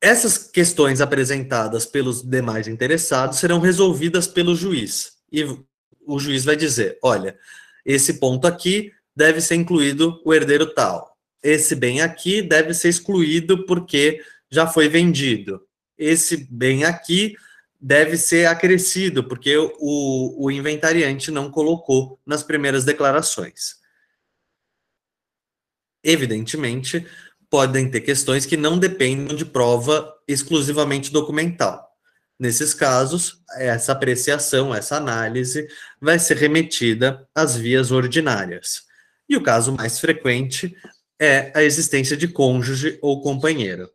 [0.00, 5.14] Essas questões apresentadas pelos demais interessados serão resolvidas pelo juiz.
[5.30, 5.44] E
[6.06, 7.36] o juiz vai dizer: olha,
[7.84, 11.16] esse ponto aqui deve ser incluído o herdeiro tal.
[11.42, 15.60] Esse bem aqui deve ser excluído porque já foi vendido.
[15.96, 17.36] Esse bem aqui
[17.80, 23.76] deve ser acrescido porque o, o inventariante não colocou nas primeiras declarações.
[26.02, 27.06] Evidentemente,
[27.50, 31.88] podem ter questões que não dependam de prova exclusivamente documental.
[32.38, 35.66] Nesses casos, essa apreciação, essa análise
[36.00, 38.82] vai ser remetida às vias ordinárias.
[39.28, 40.76] E o caso mais frequente
[41.20, 43.90] é a existência de cônjuge ou companheiro.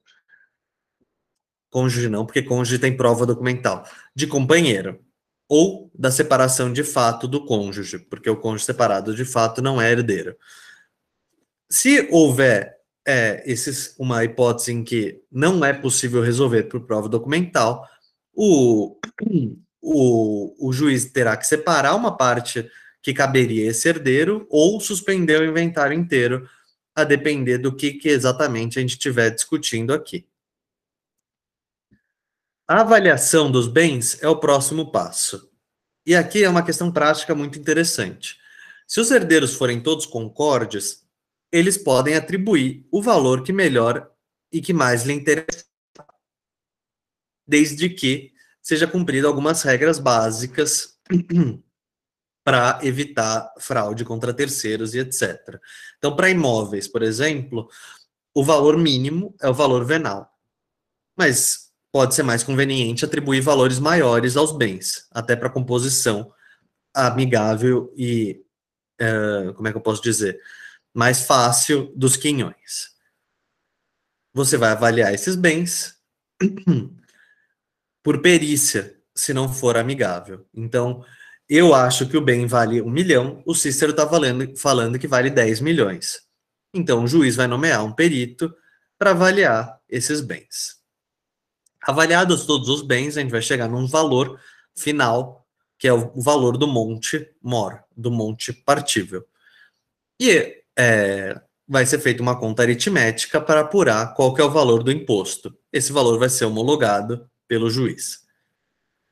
[1.70, 3.88] Cônjuge não, porque cônjuge tem prova documental.
[4.14, 5.00] De companheiro.
[5.48, 9.92] Ou da separação de fato do cônjuge, porque o cônjuge separado de fato não é
[9.92, 10.36] herdeiro.
[11.70, 17.88] Se houver é, esses, uma hipótese em que não é possível resolver por prova documental,
[18.34, 18.98] o,
[19.82, 22.70] o, o juiz terá que separar uma parte
[23.02, 26.50] que caberia esse herdeiro ou suspender o inventário inteiro,
[26.96, 30.26] a depender do que, que exatamente a gente estiver discutindo aqui.
[32.68, 35.52] A avaliação dos bens é o próximo passo.
[36.06, 38.38] E aqui é uma questão prática muito interessante.
[38.88, 41.03] Se os herdeiros forem todos concordes,
[41.54, 44.12] eles podem atribuir o valor que melhor
[44.52, 45.64] e que mais lhe interessa,
[47.48, 50.98] desde que seja cumprido algumas regras básicas
[52.44, 55.60] para evitar fraude contra terceiros e etc.
[56.00, 57.70] Então, para imóveis, por exemplo,
[58.34, 60.28] o valor mínimo é o valor venal.
[61.16, 66.34] Mas pode ser mais conveniente atribuir valores maiores aos bens, até para composição
[66.96, 68.44] amigável e,
[69.00, 70.40] uh, como é que eu posso dizer,
[70.94, 72.94] mais fácil dos quinhões.
[74.34, 75.96] Você vai avaliar esses bens
[78.04, 80.46] por perícia, se não for amigável.
[80.54, 81.04] Então,
[81.48, 85.62] eu acho que o bem vale um milhão, o Cícero está falando que vale 10
[85.62, 86.22] milhões.
[86.74, 88.54] Então, o juiz vai nomear um perito
[88.98, 90.82] para avaliar esses bens.
[91.82, 94.40] Avaliados todos os bens, a gente vai chegar num valor
[94.76, 95.46] final,
[95.78, 99.28] que é o valor do monte mor, do monte partível.
[100.20, 104.92] E é, vai ser feita uma conta aritmética para apurar qual é o valor do
[104.92, 105.58] imposto.
[105.72, 108.24] Esse valor vai ser homologado pelo juiz.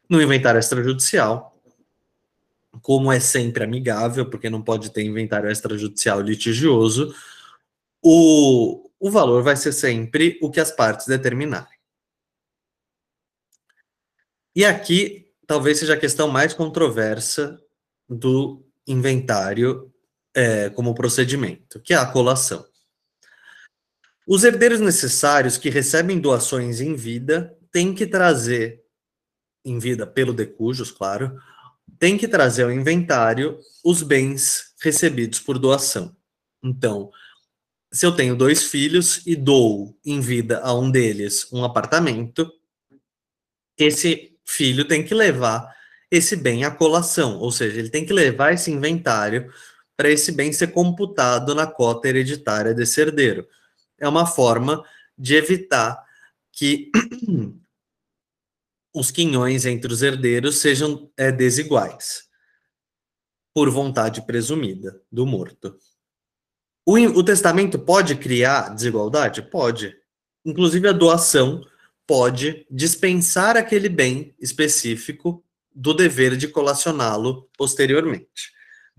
[0.10, 1.56] No inventário extrajudicial,
[2.82, 7.14] como é sempre amigável, porque não pode ter inventário extrajudicial litigioso,
[8.02, 11.80] o, o valor vai ser sempre o que as partes determinarem.
[14.56, 17.62] E aqui talvez seja a questão mais controversa
[18.10, 19.91] do inventário
[20.36, 22.66] é, como procedimento, que é a colação.
[24.28, 28.82] Os herdeiros necessários que recebem doações em vida têm que trazer,
[29.66, 31.38] em vida pelo decujos, claro,
[32.00, 36.16] têm que trazer ao inventário os bens recebidos por doação.
[36.64, 37.12] Então,
[37.92, 42.50] se eu tenho dois filhos e dou em vida a um deles um apartamento,
[43.78, 45.76] esse filho tem que levar
[46.10, 49.52] esse bem à colação, ou seja, ele tem que levar esse inventário
[50.02, 53.48] para esse bem ser computado na cota hereditária desse herdeiro.
[54.00, 54.84] É uma forma
[55.16, 56.04] de evitar
[56.52, 56.90] que
[58.92, 62.24] os quinhões entre os herdeiros sejam é, desiguais,
[63.54, 65.78] por vontade presumida do morto.
[66.84, 69.44] O, o testamento pode criar desigualdade?
[69.44, 69.96] Pode.
[70.44, 71.64] Inclusive, a doação
[72.08, 78.52] pode dispensar aquele bem específico do dever de colacioná-lo posteriormente.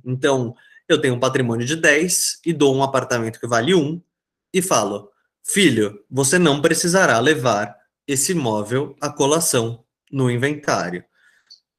[0.04, 0.54] Então,
[0.88, 4.02] eu tenho um patrimônio de 10 e dou um apartamento que vale 1
[4.52, 5.10] e falo:
[5.42, 7.76] filho, você não precisará levar
[8.06, 11.04] esse imóvel à colação no inventário.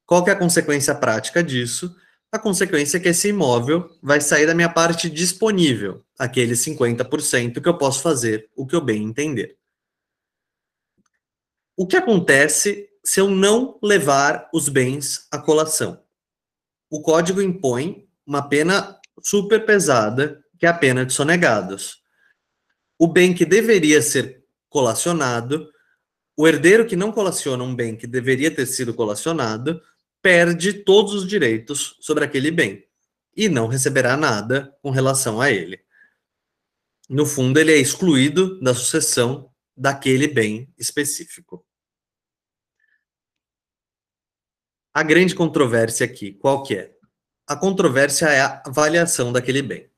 [0.06, 1.96] Qual que é a consequência prática disso?
[2.32, 7.70] A consequência é que esse imóvel vai sair da minha parte disponível, aquele 50% que
[7.70, 9.58] eu posso fazer o que eu bem entender.
[11.78, 16.04] O que acontece se eu não levar os bens à colação?
[16.90, 22.02] O código impõe uma pena super pesada, que é a pena de sonegados.
[22.98, 25.74] O bem que deveria ser colacionado
[26.36, 29.82] o herdeiro que não colaciona um bem que deveria ter sido colacionado
[30.22, 32.88] perde todos os direitos sobre aquele bem
[33.36, 35.84] e não receberá nada com relação a ele.
[37.10, 41.66] No fundo, ele é excluído da sucessão daquele bem específico.
[44.94, 46.93] A grande controvérsia aqui, qual que é?
[47.48, 49.90] A controvérsia é a avaliação daquele bem.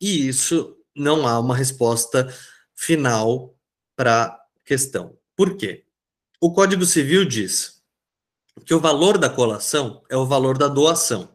[0.00, 2.32] E isso não há uma resposta
[2.74, 3.56] final
[3.96, 5.18] para a questão.
[5.36, 5.84] Por quê?
[6.40, 7.82] O Código Civil diz
[8.64, 11.34] que o valor da colação é o valor da doação.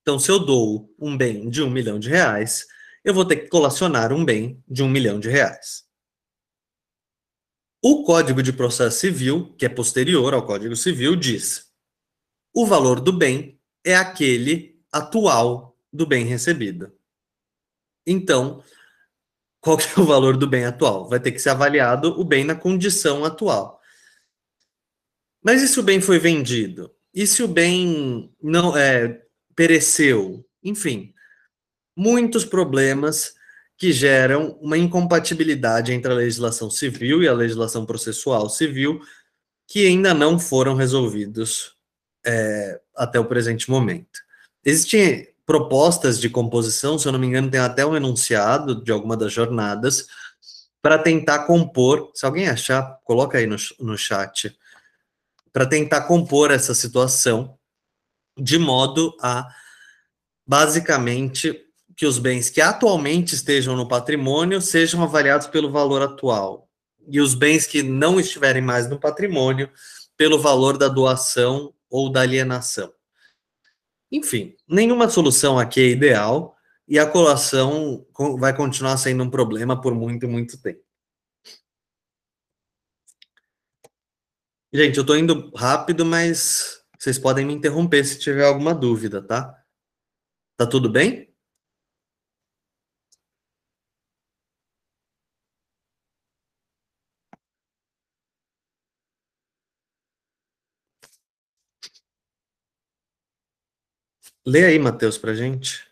[0.00, 2.66] Então, se eu dou um bem de um milhão de reais,
[3.04, 5.84] eu vou ter que colacionar um bem de um milhão de reais.
[7.82, 11.66] O Código de Processo Civil, que é posterior ao Código Civil, diz:
[12.54, 13.55] o valor do bem
[13.86, 16.92] é aquele atual do bem recebido.
[18.04, 18.62] Então,
[19.60, 21.08] qual que é o valor do bem atual?
[21.08, 23.80] Vai ter que ser avaliado o bem na condição atual.
[25.40, 26.92] Mas e se o bem foi vendido?
[27.14, 29.22] E se o bem não é,
[29.54, 30.44] pereceu?
[30.64, 31.14] Enfim,
[31.96, 33.36] muitos problemas
[33.78, 39.00] que geram uma incompatibilidade entre a legislação civil e a legislação processual civil
[39.68, 41.75] que ainda não foram resolvidos
[42.26, 44.20] é, até o presente momento.
[44.64, 49.16] Existem propostas de composição, se eu não me engano, tem até um enunciado de alguma
[49.16, 50.08] das jornadas,
[50.82, 54.56] para tentar compor, se alguém achar, coloca aí no, no chat,
[55.52, 57.56] para tentar compor essa situação
[58.38, 59.48] de modo a,
[60.46, 61.64] basicamente,
[61.96, 66.68] que os bens que atualmente estejam no patrimônio sejam avaliados pelo valor atual,
[67.08, 69.70] e os bens que não estiverem mais no patrimônio
[70.16, 72.92] pelo valor da doação ou da alienação.
[74.10, 76.56] Enfim, nenhuma solução aqui é ideal
[76.86, 78.06] e a colação
[78.38, 80.84] vai continuar sendo um problema por muito, muito tempo.
[84.72, 89.54] Gente, eu estou indo rápido, mas vocês podem me interromper se tiver alguma dúvida, tá?
[90.56, 91.25] Tá tudo bem?
[104.48, 105.84] Lê aí, Matheus, para gente.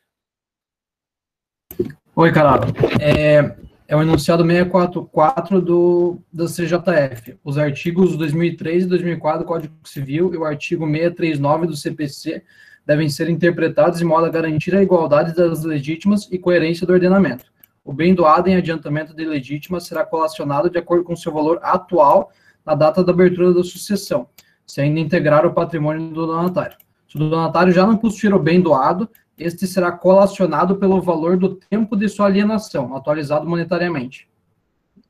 [2.15, 2.73] Oi, Calado.
[3.01, 3.57] É,
[3.89, 7.37] é o enunciado 644 do, do CJF.
[7.43, 12.45] Os artigos 2003 e 2004 do Código Civil e o artigo 639 do CPC
[12.87, 17.47] devem ser interpretados de modo a garantir a igualdade das legítimas e coerência do ordenamento.
[17.85, 22.31] O bem doado em adiantamento de legítima será colacionado de acordo com seu valor atual
[22.65, 24.29] na data da abertura da sucessão,
[24.65, 26.84] se ainda integrar o patrimônio do donatário.
[27.15, 29.09] Se o donatário já não possuir o bem doado,
[29.39, 34.29] este será colacionado pelo valor do tempo de sua alienação, atualizado monetariamente.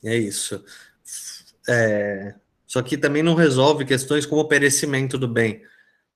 [0.04, 0.62] É isso.
[1.66, 2.34] É...
[2.66, 5.62] Só que também não resolve questões como o perecimento do bem.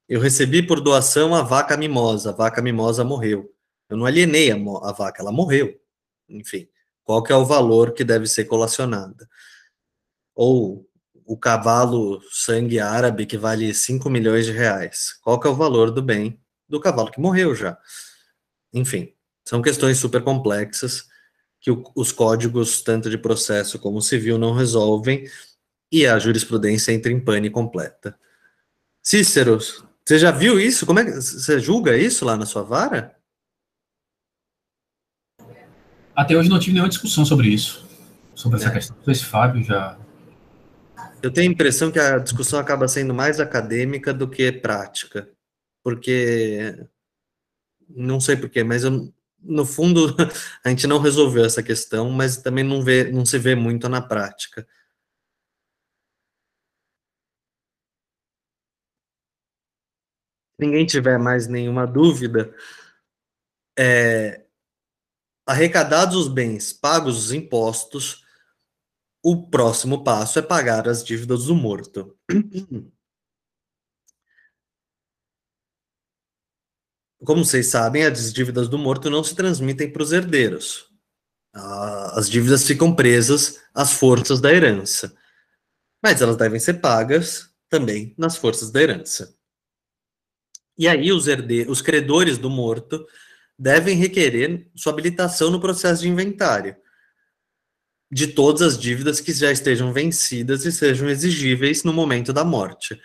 [0.06, 3.50] Eu recebi por doação a vaca mimosa, a vaca mimosa morreu.
[3.88, 5.74] Eu não alienei a, a vaca, ela morreu.
[6.28, 6.68] Enfim,
[7.02, 9.26] qual que é o valor que deve ser colacionado?
[10.34, 10.86] Ou
[11.28, 15.12] o cavalo sangue árabe que vale 5 milhões de reais.
[15.22, 17.76] Qual que é o valor do bem do cavalo que morreu já?
[18.72, 19.12] Enfim,
[19.44, 21.06] são questões super complexas
[21.60, 25.28] que o, os códigos, tanto de processo como civil, não resolvem
[25.92, 28.18] e a jurisprudência entra em pane completa.
[29.02, 29.58] Cícero,
[30.02, 30.86] você já viu isso?
[30.86, 33.14] Como é que você julga isso lá na sua vara?
[36.16, 37.86] Até hoje não tive nenhuma discussão sobre isso,
[38.34, 38.72] sobre essa é.
[38.72, 38.96] questão.
[38.96, 39.98] Não sei se Fábio já
[41.22, 45.30] eu tenho a impressão que a discussão acaba sendo mais acadêmica do que prática,
[45.82, 46.86] porque
[47.88, 50.14] não sei porquê, mas eu, no fundo
[50.64, 54.00] a gente não resolveu essa questão, mas também não, vê, não se vê muito na
[54.00, 54.66] prática.
[60.60, 62.54] Se ninguém tiver mais nenhuma dúvida,
[63.78, 64.44] é,
[65.46, 68.24] arrecadados os bens, pagos os impostos,
[69.30, 72.16] o próximo passo é pagar as dívidas do morto.
[77.22, 80.90] Como vocês sabem, as dívidas do morto não se transmitem para os herdeiros.
[81.52, 85.14] As dívidas ficam presas às forças da herança.
[86.02, 89.36] Mas elas devem ser pagas também nas forças da herança.
[90.78, 91.26] E aí os,
[91.68, 93.06] os credores do morto
[93.58, 96.74] devem requerer sua habilitação no processo de inventário
[98.10, 102.98] de todas as dívidas que já estejam vencidas e sejam exigíveis no momento da morte.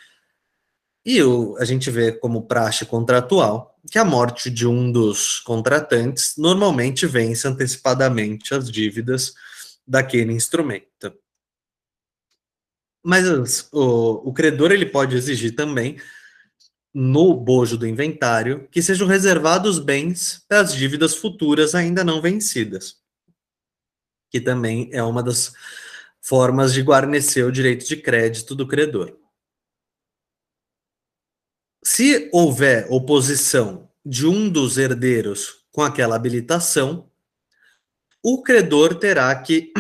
[1.06, 6.36] E o, a gente vê como praxe contratual que a morte de um dos contratantes
[6.38, 9.34] normalmente vence antecipadamente as dívidas
[9.86, 11.14] daquele instrumento.
[13.04, 15.97] Mas o, o credor ele pode exigir também
[16.93, 22.97] no bojo do inventário que sejam reservados bens para as dívidas futuras ainda não vencidas,
[24.34, 25.54] que também é uma das
[26.20, 29.16] formas de guarnecer o direito de crédito do credor.
[31.84, 37.12] Se houver oposição de um dos herdeiros com aquela habilitação,
[38.24, 39.72] o credor terá que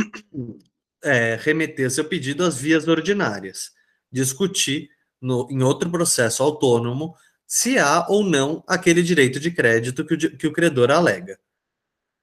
[1.03, 3.71] é, remeter seu pedido às vias ordinárias,
[4.11, 4.87] discutir
[5.19, 7.15] no, em outro processo autônomo
[7.47, 11.39] se há ou não aquele direito de crédito que o, que o credor alega.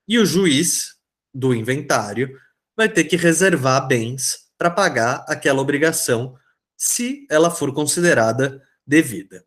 [0.06, 0.99] E o juiz
[1.32, 2.38] do inventário
[2.76, 6.36] vai ter que reservar bens para pagar aquela obrigação,
[6.76, 9.44] se ela for considerada devida.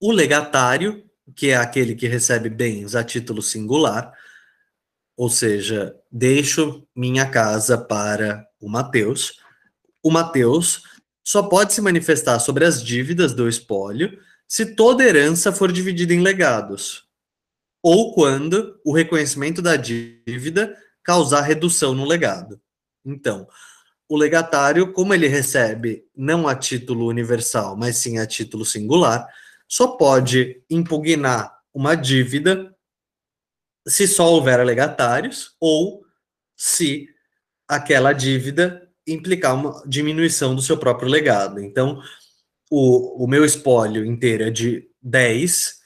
[0.00, 1.04] O legatário,
[1.34, 4.12] que é aquele que recebe bens a título singular,
[5.16, 9.38] ou seja, deixo minha casa para o Mateus.
[10.02, 10.82] O Mateus
[11.22, 16.20] só pode se manifestar sobre as dívidas do espólio se toda herança for dividida em
[16.20, 17.04] legados,
[17.82, 22.60] ou quando o reconhecimento da dívida causar redução no legado.
[23.04, 23.48] Então,
[24.08, 29.26] o legatário, como ele recebe não a título universal, mas sim a título singular,
[29.68, 32.74] só pode impugnar uma dívida
[33.86, 36.04] se só houver legatários ou
[36.56, 37.08] se
[37.68, 41.60] aquela dívida implicar uma diminuição do seu próprio legado.
[41.60, 42.02] Então,
[42.70, 45.79] o, o meu espólio inteiro é de 10,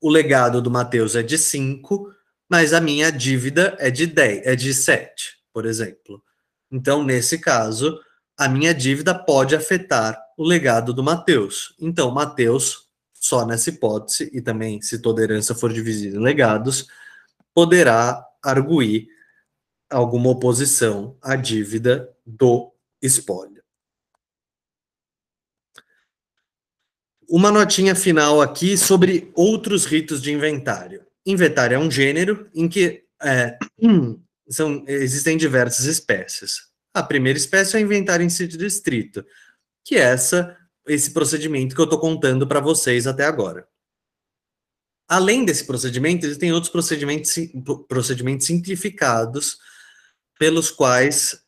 [0.00, 2.12] o legado do Mateus é de 5,
[2.48, 6.22] mas a minha dívida é de 10, é de 7, por exemplo.
[6.70, 7.98] Então, nesse caso,
[8.36, 11.74] a minha dívida pode afetar o legado do Mateus.
[11.80, 16.86] Então, Mateus, só nessa hipótese, e também se toda herança for dividida em legados,
[17.52, 19.08] poderá arguir
[19.90, 22.72] alguma oposição à dívida do
[23.02, 23.57] espólio.
[27.28, 31.04] Uma notinha final aqui sobre outros ritos de inventário.
[31.26, 33.58] Inventário é um gênero em que é,
[34.48, 36.68] são, existem diversas espécies.
[36.94, 39.26] A primeira espécie é o inventário em sítio distrito,
[39.84, 40.56] que é essa,
[40.86, 43.68] esse procedimento que eu estou contando para vocês até agora.
[45.06, 47.34] Além desse procedimento, existem outros procedimentos,
[47.86, 49.58] procedimentos simplificados
[50.38, 51.42] pelos quais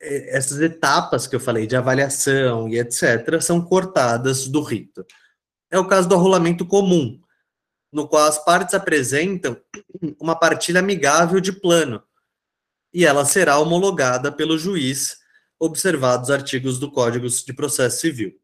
[0.00, 3.40] essas etapas que eu falei de avaliação e etc.
[3.40, 5.04] são cortadas do rito.
[5.70, 7.20] É o caso do arrolamento comum,
[7.92, 9.56] no qual as partes apresentam
[10.18, 12.02] uma partilha amigável de plano,
[12.92, 15.18] e ela será homologada pelo juiz,
[15.58, 18.40] observados os artigos do Código de Processo Civil.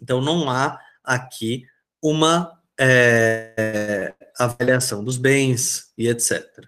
[0.00, 1.66] Então, não há aqui
[2.02, 6.66] uma é, avaliação dos bens e etc.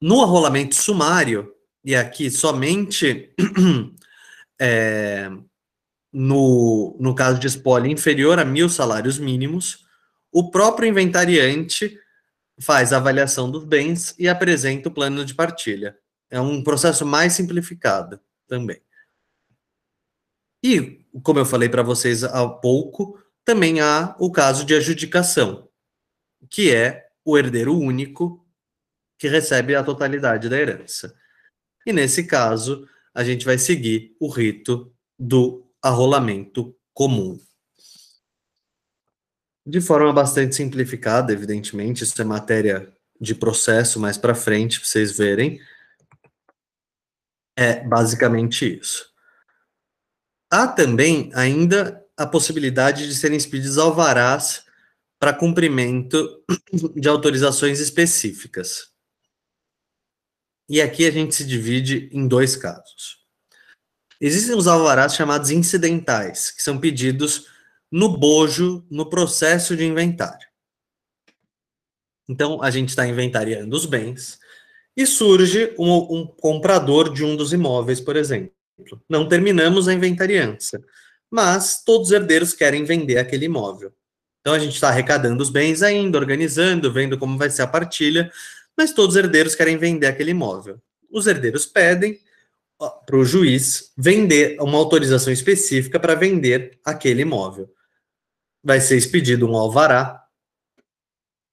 [0.00, 1.54] No arrolamento sumário,
[1.84, 3.34] e aqui somente
[4.60, 5.30] é,
[6.12, 9.86] no, no caso de espólio inferior a mil salários mínimos,
[10.32, 11.98] o próprio inventariante
[12.60, 15.96] faz a avaliação dos bens e apresenta o plano de partilha.
[16.30, 18.80] É um processo mais simplificado também.
[20.62, 25.68] E, como eu falei para vocês há pouco, também há o caso de adjudicação,
[26.50, 28.46] que é o herdeiro único
[29.18, 31.14] que recebe a totalidade da herança.
[31.86, 37.38] E nesse caso, a gente vai seguir o rito do arrolamento comum.
[39.66, 45.16] De forma bastante simplificada, evidentemente, isso é matéria de processo mais para frente, para vocês
[45.16, 45.60] verem.
[47.56, 49.10] É basicamente isso.
[50.50, 54.64] Há também ainda a possibilidade de serem expedidos alvarás
[55.18, 56.42] para cumprimento
[56.96, 58.89] de autorizações específicas.
[60.70, 63.18] E aqui a gente se divide em dois casos.
[64.20, 67.48] Existem os alvarás chamados incidentais, que são pedidos
[67.90, 70.46] no bojo, no processo de inventário.
[72.28, 74.38] Então, a gente está inventariando os bens
[74.96, 78.52] e surge um, um, comprador de um dos imóveis, por exemplo.
[79.08, 80.80] Não terminamos a inventariança,
[81.28, 83.92] mas todos os herdeiros querem vender aquele imóvel.
[84.40, 88.30] Então, a gente está arrecadando os bens ainda, organizando, vendo como vai ser a partilha,
[88.80, 90.80] mas todos os herdeiros querem vender aquele imóvel.
[91.10, 92.18] Os herdeiros pedem
[92.78, 97.70] para o juiz vender uma autorização específica para vender aquele imóvel
[98.64, 100.24] vai ser expedido um alvará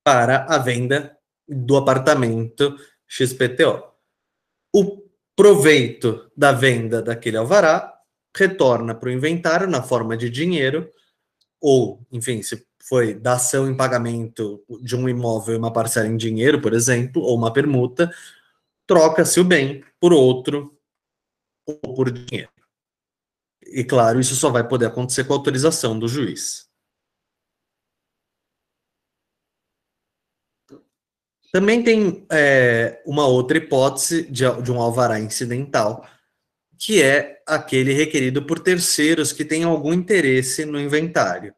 [0.06, 3.84] para a venda do apartamento XPTO.
[4.74, 5.04] O
[5.36, 7.94] proveito da venda daquele alvará
[8.34, 10.90] retorna para o inventário na forma de dinheiro,
[11.60, 16.62] ou, enfim, se foi dação em pagamento de um imóvel e uma parcela em dinheiro,
[16.62, 18.12] por exemplo, ou uma permuta,
[18.86, 20.78] troca-se o bem por outro
[21.66, 22.50] ou por dinheiro.
[23.62, 26.68] E claro, isso só vai poder acontecer com a autorização do juiz.
[31.52, 36.08] Também tem é, uma outra hipótese de, de um alvará incidental,
[36.78, 41.54] que é aquele requerido por terceiros que têm algum interesse no inventário.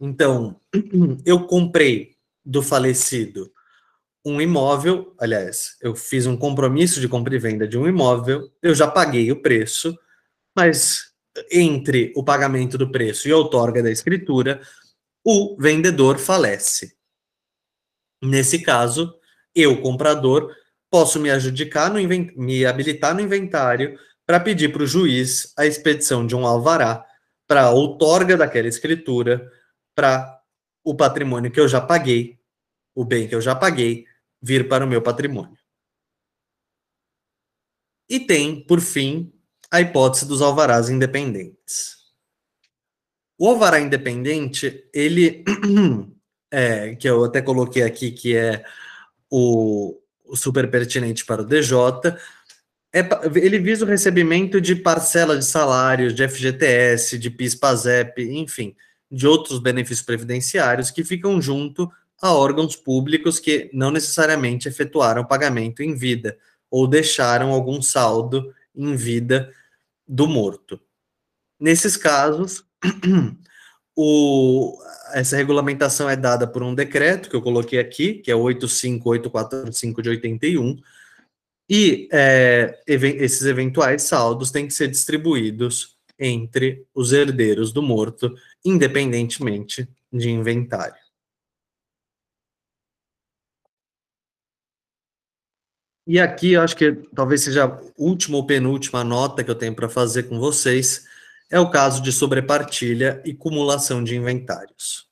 [0.00, 0.60] Então,
[1.24, 3.50] eu comprei do falecido
[4.24, 8.74] um imóvel, aliás, eu fiz um compromisso de compra e venda de um imóvel, eu
[8.74, 9.96] já paguei o preço,
[10.54, 11.12] mas
[11.50, 14.60] entre o pagamento do preço e a outorga da escritura,
[15.24, 16.96] o vendedor falece.
[18.20, 19.14] Nesse caso,
[19.54, 20.52] eu, comprador,
[20.90, 22.00] posso me adjudicar, no
[22.36, 27.04] me habilitar no inventário para pedir para o juiz a expedição de um alvará
[27.46, 29.48] para a outorga daquela escritura
[29.96, 30.40] para
[30.84, 32.38] o patrimônio que eu já paguei,
[32.94, 34.06] o bem que eu já paguei,
[34.40, 35.58] vir para o meu patrimônio.
[38.08, 39.32] E tem, por fim,
[39.70, 41.96] a hipótese dos alvarás independentes.
[43.38, 45.44] O alvará independente, ele,
[46.52, 48.64] é, que eu até coloquei aqui, que é
[49.30, 51.72] o, o super pertinente para o DJ,
[52.94, 53.00] é,
[53.34, 58.76] ele visa o recebimento de parcela de salários, de FGTS, de PIS-PASEP, enfim,
[59.10, 61.90] de outros benefícios previdenciários que ficam junto
[62.20, 66.36] a órgãos públicos que não necessariamente efetuaram pagamento em vida
[66.70, 69.52] ou deixaram algum saldo em vida
[70.06, 70.80] do morto.
[71.58, 72.64] Nesses casos,
[73.94, 74.76] o,
[75.12, 80.08] essa regulamentação é dada por um decreto que eu coloquei aqui, que é 85845 de
[80.10, 80.76] 81,
[81.68, 89.88] e é, esses eventuais saldos têm que ser distribuídos entre os herdeiros do morto, independentemente
[90.12, 91.06] de inventário.
[96.06, 99.74] E aqui, eu acho que talvez seja a última ou penúltima nota que eu tenho
[99.74, 101.04] para fazer com vocês,
[101.50, 105.08] é o caso de sobrepartilha e cumulação de inventários.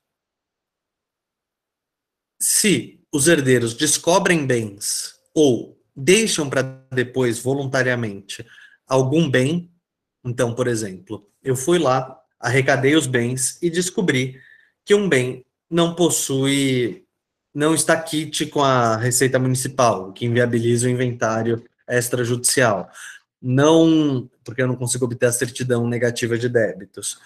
[2.41, 8.47] Se os herdeiros descobrem bens ou deixam para depois voluntariamente
[8.87, 9.74] algum bem,
[10.25, 14.41] então, por exemplo, eu fui lá, arrecadei os bens e descobri
[14.85, 17.05] que um bem não possui,
[17.55, 22.91] não está kit com a Receita Municipal, que inviabiliza o inventário extrajudicial.
[23.41, 27.19] Não, porque eu não consigo obter a certidão negativa de débitos,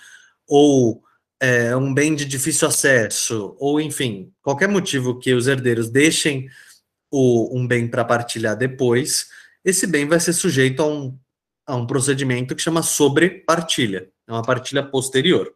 [0.47, 1.03] ou
[1.41, 6.49] é, um bem de difícil acesso, ou enfim, qualquer motivo que os herdeiros deixem
[7.11, 9.29] o, um bem para partilhar depois,
[9.65, 11.17] esse bem vai ser sujeito a um,
[11.69, 15.55] a um procedimento que chama sobrepartilha, é uma partilha posterior.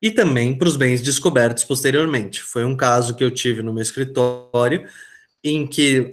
[0.00, 2.40] E também para os bens descobertos posteriormente.
[2.40, 4.88] Foi um caso que eu tive no meu escritório,
[5.42, 6.10] em que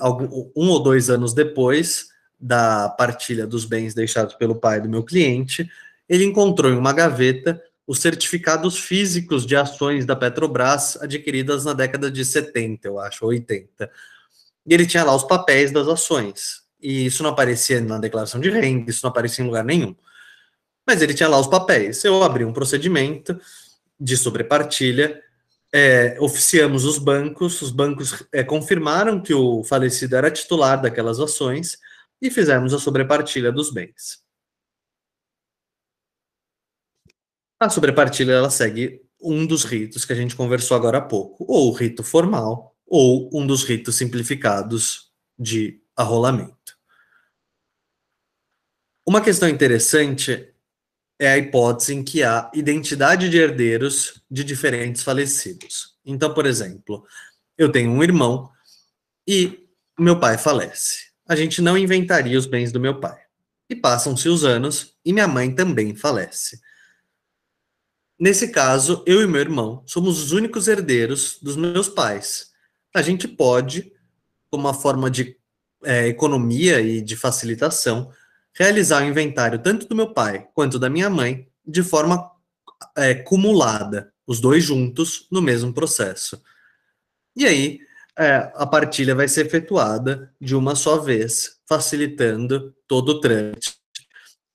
[0.55, 2.07] um ou dois anos depois,
[2.39, 5.69] da partilha dos bens deixados pelo pai do meu cliente,
[6.09, 12.09] ele encontrou em uma gaveta os certificados físicos de ações da Petrobras adquiridas na década
[12.09, 13.91] de 70, eu acho, 80.
[14.65, 16.60] E ele tinha lá os papéis das ações.
[16.81, 19.95] E isso não aparecia na declaração de renda, isso não aparecia em lugar nenhum.
[20.87, 22.03] Mas ele tinha lá os papéis.
[22.03, 23.39] Eu abri um procedimento
[23.99, 25.21] de sobrepartilha,
[25.73, 31.77] é, oficiamos os bancos, os bancos é, confirmaram que o falecido era titular daquelas ações,
[32.21, 34.21] e fizemos a sobrepartilha dos bens.
[37.59, 41.69] A sobrepartilha ela segue um dos ritos que a gente conversou agora há pouco, ou
[41.69, 46.60] o rito formal, ou um dos ritos simplificados de arrolamento.
[49.11, 50.47] Uma questão interessante
[51.19, 55.97] é a hipótese em que há identidade de herdeiros de diferentes falecidos.
[56.05, 57.05] Então, por exemplo,
[57.57, 58.49] eu tenho um irmão
[59.27, 59.67] e
[59.99, 63.19] meu pai falece a gente não inventaria os bens do meu pai.
[63.69, 66.59] E passam-se os anos e minha mãe também falece.
[68.17, 72.51] Nesse caso, eu e meu irmão somos os únicos herdeiros dos meus pais.
[72.95, 73.91] A gente pode,
[74.49, 75.37] como uma forma de
[75.83, 78.09] é, economia e de facilitação,
[78.57, 82.31] realizar o inventário tanto do meu pai quanto da minha mãe de forma
[82.97, 86.41] é, cumulada, os dois juntos no mesmo processo.
[87.35, 87.79] E aí,
[88.17, 93.77] é, a partilha vai ser efetuada de uma só vez, facilitando todo o trâmite,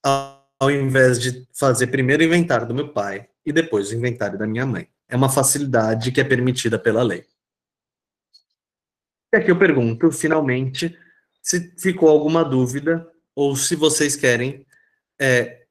[0.03, 4.47] ao invés de fazer primeiro o inventário do meu pai e depois o inventário da
[4.47, 4.89] minha mãe.
[5.09, 7.25] É uma facilidade que é permitida pela lei.
[9.33, 10.97] E aqui eu pergunto, finalmente,
[11.43, 13.07] se ficou alguma dúvida
[13.37, 14.67] ou se vocês querem
[15.21, 15.67] é,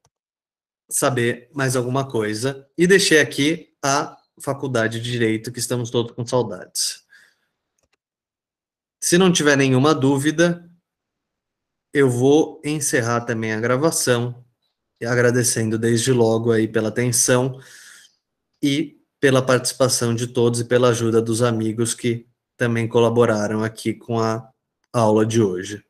[0.88, 2.66] saber mais alguma coisa.
[2.78, 7.04] E deixei aqui a Faculdade de Direito, que estamos todos com saudades.
[9.00, 10.70] Se não tiver nenhuma dúvida,
[11.92, 14.44] eu vou encerrar também a gravação,
[15.02, 17.60] agradecendo desde logo aí pela atenção
[18.62, 24.18] e pela participação de todos e pela ajuda dos amigos que também colaboraram aqui com
[24.18, 24.50] a
[24.92, 25.85] aula de hoje.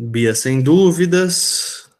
[0.00, 1.90] Bia, sem dúvidas.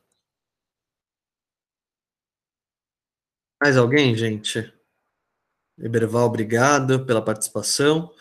[3.61, 4.72] Mais alguém, gente?
[5.76, 8.14] Eberval, obrigado pela participação.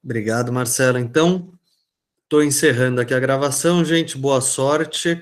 [0.00, 0.96] Obrigado, Marcelo.
[0.96, 1.58] Então,
[2.22, 4.16] estou encerrando aqui a gravação, gente.
[4.16, 5.20] Boa sorte.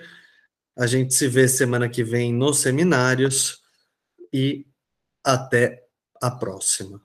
[0.77, 3.63] A gente se vê semana que vem nos seminários
[4.31, 4.67] e
[5.25, 5.89] até
[6.21, 7.01] a próxima.